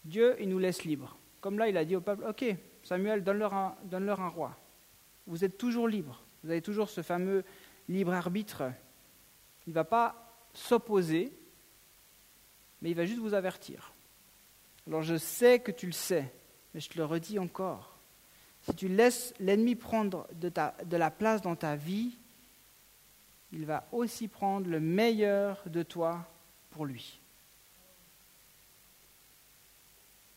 Dieu, 0.04 0.36
il 0.40 0.48
nous 0.48 0.58
laisse 0.58 0.84
libres. 0.84 1.16
Comme 1.40 1.58
là, 1.58 1.68
il 1.68 1.76
a 1.76 1.84
dit 1.84 1.96
au 1.96 2.00
peuple, 2.00 2.24
OK, 2.28 2.44
Samuel, 2.82 3.24
donne-leur 3.24 3.54
un, 3.54 4.28
roi. 4.28 4.56
Vous 5.26 5.44
êtes 5.44 5.58
toujours 5.58 5.88
libres. 5.88 6.22
Vous 6.42 6.50
avez 6.50 6.62
toujours 6.62 6.90
ce 6.90 7.02
fameux 7.02 7.44
libre 7.88 8.12
arbitre. 8.12 8.64
Il 9.66 9.70
ne 9.70 9.74
va 9.74 9.84
pas 9.84 10.36
s'opposer, 10.52 11.32
mais 12.82 12.90
il 12.90 12.96
va 12.96 13.06
juste 13.06 13.20
vous 13.20 13.34
avertir. 13.34 13.92
Alors 14.86 15.02
je 15.02 15.16
sais 15.16 15.60
que 15.60 15.72
tu 15.72 15.86
le 15.86 15.92
sais, 15.92 16.30
mais 16.74 16.80
je 16.80 16.90
te 16.90 16.98
le 16.98 17.04
redis 17.04 17.38
encore 17.38 17.94
si 18.64 18.74
tu 18.74 18.88
laisses 18.88 19.34
l'ennemi 19.40 19.74
prendre 19.74 20.26
de, 20.32 20.50
de, 20.84 20.96
la 20.96 21.10
place 21.10 21.42
dans 21.42 21.54
ta 21.56 21.76
vie, 21.76 22.16
il 23.52 23.66
va 23.66 23.86
aussi 23.92 24.26
prendre 24.26 24.68
le 24.68 24.80
meilleur 24.80 25.62
de 25.66 25.82
toi 25.82 26.26
pour 26.70 26.86
lui. 26.86 27.20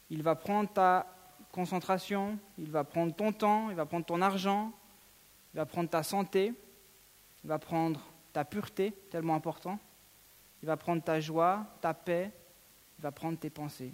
Il 0.10 0.24
va 0.24 0.36
prendre 0.36 0.72
ta 0.72 1.08
concentration, 1.52 2.38
il 2.58 2.72
va 2.72 2.84
prendre 2.84 3.14
ton 3.14 3.32
temps, 3.32 3.70
il 3.70 3.76
va 3.76 3.86
prendre 3.86 4.06
ton 4.06 4.22
argent, 4.22 4.72
il 5.54 5.58
va 5.58 5.66
prendre 5.66 5.90
ta 5.90 6.04
santé, 6.04 6.54
il 7.44 7.48
va 7.48 7.60
prendre 7.60 8.02
ta 8.34 8.46
pureté, 8.46 8.92
tellement 9.10 9.36
important, 9.36 9.80
il 10.62 10.68
va 10.68 10.78
prendre 10.78 11.04
ta 11.04 11.20
joie, 11.20 11.66
ta 11.82 11.94
paix, 11.94 12.32
il 13.00 13.02
va 13.02 13.12
prendre 13.12 13.38
tes 13.38 13.50
pensées. 13.50 13.92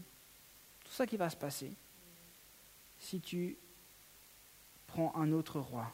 Tout 0.83 0.91
ça 0.91 1.07
qui 1.07 1.17
va 1.17 1.29
se 1.29 1.37
passer 1.37 1.71
si 2.99 3.19
tu 3.19 3.57
prend 4.87 5.13
un 5.15 5.31
autre 5.31 5.59
roi. 5.59 5.91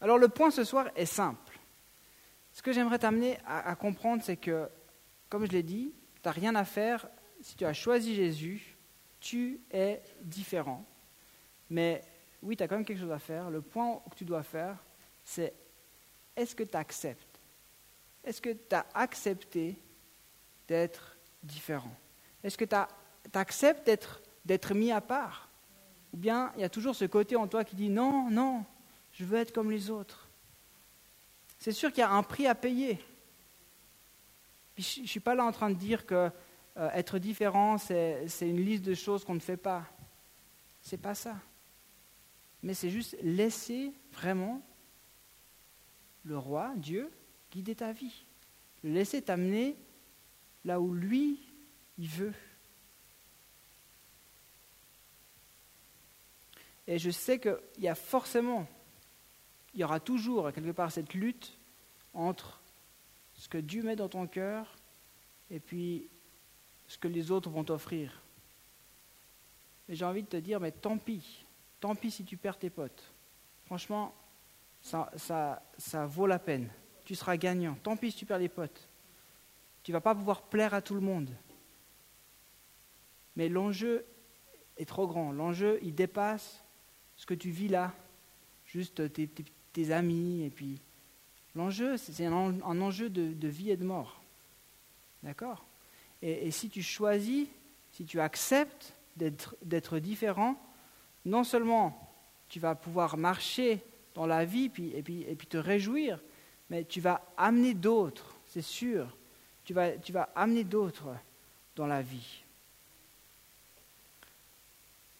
Alors 0.00 0.18
le 0.18 0.28
point 0.28 0.50
ce 0.50 0.64
soir 0.64 0.88
est 0.96 1.06
simple. 1.06 1.58
Ce 2.52 2.60
que 2.60 2.72
j'aimerais 2.72 2.98
t'amener 2.98 3.38
à, 3.46 3.74
comprendre, 3.76 4.22
c'est 4.22 4.36
que, 4.36 4.68
comme 5.32 5.46
je 5.46 5.52
l'ai 5.52 5.62
dit, 5.62 5.94
tu 6.16 6.20
n'as 6.26 6.30
rien 6.30 6.54
à 6.56 6.66
faire. 6.66 7.08
Si 7.40 7.56
tu 7.56 7.64
as 7.64 7.72
choisi 7.72 8.14
Jésus, 8.14 8.76
tu 9.18 9.62
es 9.70 10.02
différent. 10.20 10.84
Mais 11.70 12.02
oui, 12.42 12.54
tu 12.54 12.62
as 12.62 12.68
quand 12.68 12.74
même 12.76 12.84
quelque 12.84 13.00
chose 13.00 13.10
à 13.10 13.18
faire. 13.18 13.48
Le 13.48 13.62
point 13.62 14.02
que 14.10 14.14
tu 14.14 14.26
dois 14.26 14.42
faire, 14.42 14.76
c'est 15.24 15.54
est-ce 16.36 16.54
que 16.54 16.64
tu 16.64 16.76
acceptes 16.76 17.40
Est-ce 18.22 18.42
que 18.42 18.50
tu 18.50 18.74
as 18.74 18.84
accepté 18.92 19.78
d'être 20.68 21.16
différent? 21.42 21.96
Est-ce 22.44 22.58
que 22.58 22.66
tu 22.66 22.76
acceptes 23.32 23.90
d'être 24.44 24.74
mis 24.74 24.92
à 24.92 25.00
part? 25.00 25.48
Ou 26.12 26.18
bien 26.18 26.52
il 26.56 26.60
y 26.60 26.64
a 26.64 26.68
toujours 26.68 26.94
ce 26.94 27.06
côté 27.06 27.36
en 27.36 27.48
toi 27.48 27.64
qui 27.64 27.74
dit 27.74 27.88
non, 27.88 28.28
non, 28.30 28.66
je 29.14 29.24
veux 29.24 29.38
être 29.38 29.54
comme 29.54 29.70
les 29.70 29.88
autres. 29.88 30.28
C'est 31.58 31.72
sûr 31.72 31.88
qu'il 31.88 32.00
y 32.00 32.04
a 32.04 32.10
un 32.10 32.22
prix 32.22 32.46
à 32.46 32.54
payer. 32.54 33.02
Je 34.78 35.00
ne 35.00 35.06
suis 35.06 35.20
pas 35.20 35.34
là 35.34 35.44
en 35.44 35.52
train 35.52 35.70
de 35.70 35.74
dire 35.74 36.06
que 36.06 36.30
euh, 36.76 36.90
être 36.92 37.18
différent, 37.18 37.76
c'est 37.78 38.26
une 38.40 38.64
liste 38.64 38.84
de 38.84 38.94
choses 38.94 39.24
qu'on 39.24 39.34
ne 39.34 39.40
fait 39.40 39.56
pas. 39.56 39.84
C'est 40.80 41.00
pas 41.00 41.14
ça. 41.14 41.36
Mais 42.62 42.74
c'est 42.74 42.90
juste 42.90 43.16
laisser 43.22 43.92
vraiment 44.12 44.62
le 46.24 46.38
roi, 46.38 46.72
Dieu, 46.76 47.10
guider 47.50 47.74
ta 47.74 47.92
vie. 47.92 48.24
Le 48.82 48.92
laisser 48.92 49.20
t'amener 49.20 49.76
là 50.64 50.80
où 50.80 50.94
lui, 50.94 51.40
il 51.98 52.08
veut. 52.08 52.34
Et 56.86 56.98
je 56.98 57.10
sais 57.10 57.38
qu'il 57.38 57.58
y 57.78 57.88
a 57.88 57.94
forcément, 57.94 58.66
il 59.74 59.80
y 59.80 59.84
aura 59.84 60.00
toujours 60.00 60.52
quelque 60.52 60.72
part 60.72 60.90
cette 60.90 61.14
lutte 61.14 61.56
entre 62.14 62.61
ce 63.42 63.48
que 63.48 63.58
Dieu 63.58 63.82
met 63.82 63.96
dans 63.96 64.08
ton 64.08 64.28
cœur 64.28 64.72
et 65.50 65.58
puis 65.58 66.06
ce 66.86 66.96
que 66.96 67.08
les 67.08 67.32
autres 67.32 67.50
vont 67.50 67.64
t'offrir. 67.64 68.22
Et 69.88 69.96
j'ai 69.96 70.04
envie 70.04 70.22
de 70.22 70.28
te 70.28 70.36
dire, 70.36 70.60
mais 70.60 70.70
tant 70.70 70.96
pis, 70.96 71.44
tant 71.80 71.96
pis 71.96 72.12
si 72.12 72.24
tu 72.24 72.36
perds 72.36 72.56
tes 72.56 72.70
potes. 72.70 73.02
Franchement, 73.66 74.14
ça, 74.80 75.10
ça, 75.16 75.60
ça 75.76 76.06
vaut 76.06 76.28
la 76.28 76.38
peine. 76.38 76.68
Tu 77.04 77.16
seras 77.16 77.36
gagnant. 77.36 77.76
Tant 77.82 77.96
pis 77.96 78.12
si 78.12 78.18
tu 78.18 78.26
perds 78.26 78.38
les 78.38 78.48
potes. 78.48 78.88
Tu 79.82 79.90
ne 79.90 79.96
vas 79.96 80.00
pas 80.00 80.14
pouvoir 80.14 80.42
plaire 80.42 80.72
à 80.72 80.80
tout 80.80 80.94
le 80.94 81.00
monde. 81.00 81.28
Mais 83.34 83.48
l'enjeu 83.48 84.06
est 84.76 84.88
trop 84.88 85.08
grand. 85.08 85.32
L'enjeu, 85.32 85.80
il 85.82 85.96
dépasse 85.96 86.62
ce 87.16 87.26
que 87.26 87.34
tu 87.34 87.50
vis 87.50 87.66
là. 87.66 87.92
Juste 88.66 89.02
tes, 89.12 89.90
amis. 89.90 90.44
Et 90.44 90.50
puis, 90.50 90.80
l'enjeu, 91.54 91.96
c'est 91.96 92.26
un, 92.26 92.60
enjeu 92.62 93.10
de 93.10 93.48
vie 93.48 93.70
et 93.70 93.76
de 93.76 93.84
mort. 93.84 94.22
D'accord? 95.22 95.64
Et, 96.22 96.50
si 96.50 96.68
tu 96.68 96.82
choisis, 96.82 97.48
si 97.92 98.04
tu 98.04 98.20
acceptes 98.20 98.94
d'être 99.16 99.98
différent, 99.98 100.56
non 101.24 101.44
seulement 101.44 102.08
tu 102.48 102.60
vas 102.60 102.74
pouvoir 102.74 103.16
marcher 103.16 103.82
dans 104.14 104.26
la 104.26 104.44
vie 104.44 104.70
et, 104.94 105.02
puis, 105.02 105.46
te 105.48 105.56
réjouir, 105.56 106.20
mais 106.70 106.84
tu 106.84 107.00
vas 107.00 107.22
amener 107.36 107.74
d'autres, 107.74 108.36
c'est 108.46 108.62
sûr. 108.62 109.16
Tu 109.64 109.74
vas, 109.74 109.92
tu 109.92 110.12
vas 110.12 110.28
amener 110.34 110.64
d'autres 110.64 111.10
dans 111.76 111.86
la 111.86 112.02
vie. 112.02 112.42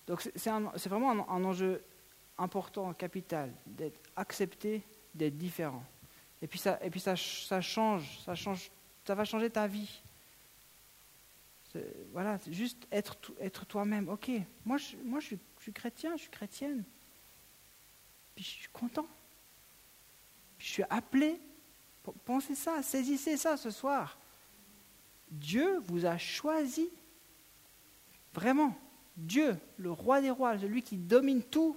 Donc 0.06 0.20
c'est 0.20 0.88
vraiment 0.88 1.12
un, 1.12 1.20
un, 1.20 1.44
enjeu 1.44 1.82
important, 2.36 2.92
capital, 2.92 3.52
d'être 3.66 4.00
accepté, 4.16 4.82
d'être 5.14 5.38
différent. 5.38 5.84
Et 6.42 6.46
puis 6.46 6.58
ça, 6.58 6.78
et 6.82 6.90
puis 6.90 7.00
ça, 7.00 7.14
change, 7.14 8.18
ça 8.26 8.34
change, 8.34 8.70
ça 9.06 9.14
va 9.14 9.24
changer 9.24 9.48
ta 9.48 9.66
vie 9.66 10.02
voilà, 12.12 12.38
juste 12.50 12.86
être, 12.90 13.66
toi-même. 13.66 14.08
Ok, 14.08 14.30
moi, 14.64 14.76
je, 14.76 14.96
moi 15.04 15.20
je, 15.20 15.36
suis, 15.58 15.72
chrétien, 15.72 16.16
je 16.16 16.22
suis 16.22 16.30
chrétienne. 16.30 16.84
Puis 18.34 18.44
je 18.44 18.50
suis 18.50 18.68
content. 18.72 19.06
je 20.58 20.66
suis 20.66 20.84
appelé. 20.90 21.40
Pensez 22.24 22.54
ça, 22.54 22.82
saisissez 22.82 23.36
ça 23.36 23.56
ce 23.56 23.70
soir. 23.70 24.18
Dieu 25.30 25.78
vous 25.84 26.04
a 26.04 26.18
choisi. 26.18 26.88
Vraiment. 28.34 28.74
Dieu, 29.16 29.56
le 29.76 29.92
roi 29.92 30.20
des 30.20 30.30
rois, 30.30 30.58
celui 30.58 30.82
qui 30.82 30.96
domine 30.96 31.42
tout, 31.42 31.76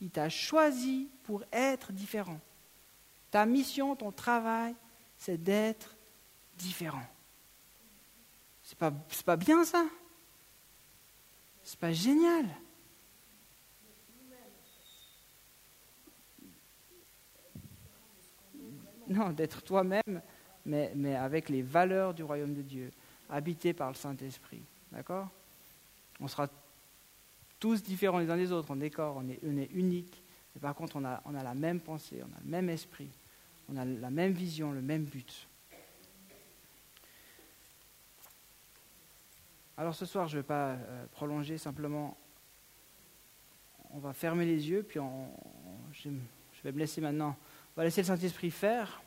il 0.00 0.10
t'a 0.10 0.28
choisi 0.28 1.08
pour 1.22 1.42
être 1.52 1.92
différent. 1.92 2.40
Ta 3.36 3.44
mission, 3.44 3.94
ton 3.94 4.12
travail, 4.12 4.74
c'est 5.18 5.36
d'être 5.36 5.94
différent. 6.56 7.04
C'est 8.62 8.78
pas, 8.78 8.90
pas 9.26 9.36
bien 9.36 9.62
ça 9.62 9.84
C'est 11.62 11.78
pas 11.78 11.92
génial 11.92 12.46
Non, 19.06 19.32
d'être 19.32 19.60
toi-même, 19.60 20.22
mais, 20.64 20.92
mais 20.96 21.14
avec 21.14 21.50
les 21.50 21.60
valeurs 21.60 22.14
du 22.14 22.22
royaume 22.22 22.54
de 22.54 22.62
Dieu, 22.62 22.90
habité 23.28 23.74
par 23.74 23.88
le 23.90 23.96
Saint-Esprit. 23.96 24.62
D'accord? 24.92 25.28
On 26.20 26.28
sera 26.28 26.48
tous 27.60 27.82
différents 27.82 28.18
les 28.18 28.30
uns 28.30 28.38
des 28.38 28.50
autres 28.50 28.68
on 28.70 28.80
est, 28.80 28.98
on 28.98 29.58
est 29.58 29.70
unique, 29.74 30.22
mais 30.54 30.60
par 30.62 30.74
contre 30.74 30.96
on 30.96 31.04
a 31.04 31.42
la 31.44 31.54
même 31.54 31.80
pensée, 31.80 32.22
on 32.22 32.34
a 32.34 32.40
le 32.42 32.50
même 32.50 32.70
esprit, 32.70 33.10
on 33.68 33.76
a 33.76 33.84
la 33.84 34.10
même 34.10 34.32
vision, 34.32 34.72
le 34.72 34.82
même 34.82 35.04
but. 35.04 35.48
Alors 39.78 39.94
ce 39.94 40.06
soir, 40.06 40.26
je 40.28 40.36
ne 40.36 40.40
vais 40.40 40.46
pas 40.46 40.70
euh, 40.70 41.06
prolonger, 41.12 41.58
simplement, 41.58 42.16
on 43.90 43.98
va 43.98 44.12
fermer 44.12 44.46
les 44.46 44.68
yeux, 44.68 44.82
puis 44.82 44.98
je, 45.92 46.08
vais 46.64 46.72
me 46.72 46.78
laisser 46.78 47.00
maintenant, 47.00 47.36
on 47.74 47.80
va 47.80 47.84
laisser 47.84 48.00
le 48.00 48.06
Saint-Esprit 48.06 48.50
faire. 48.50 49.02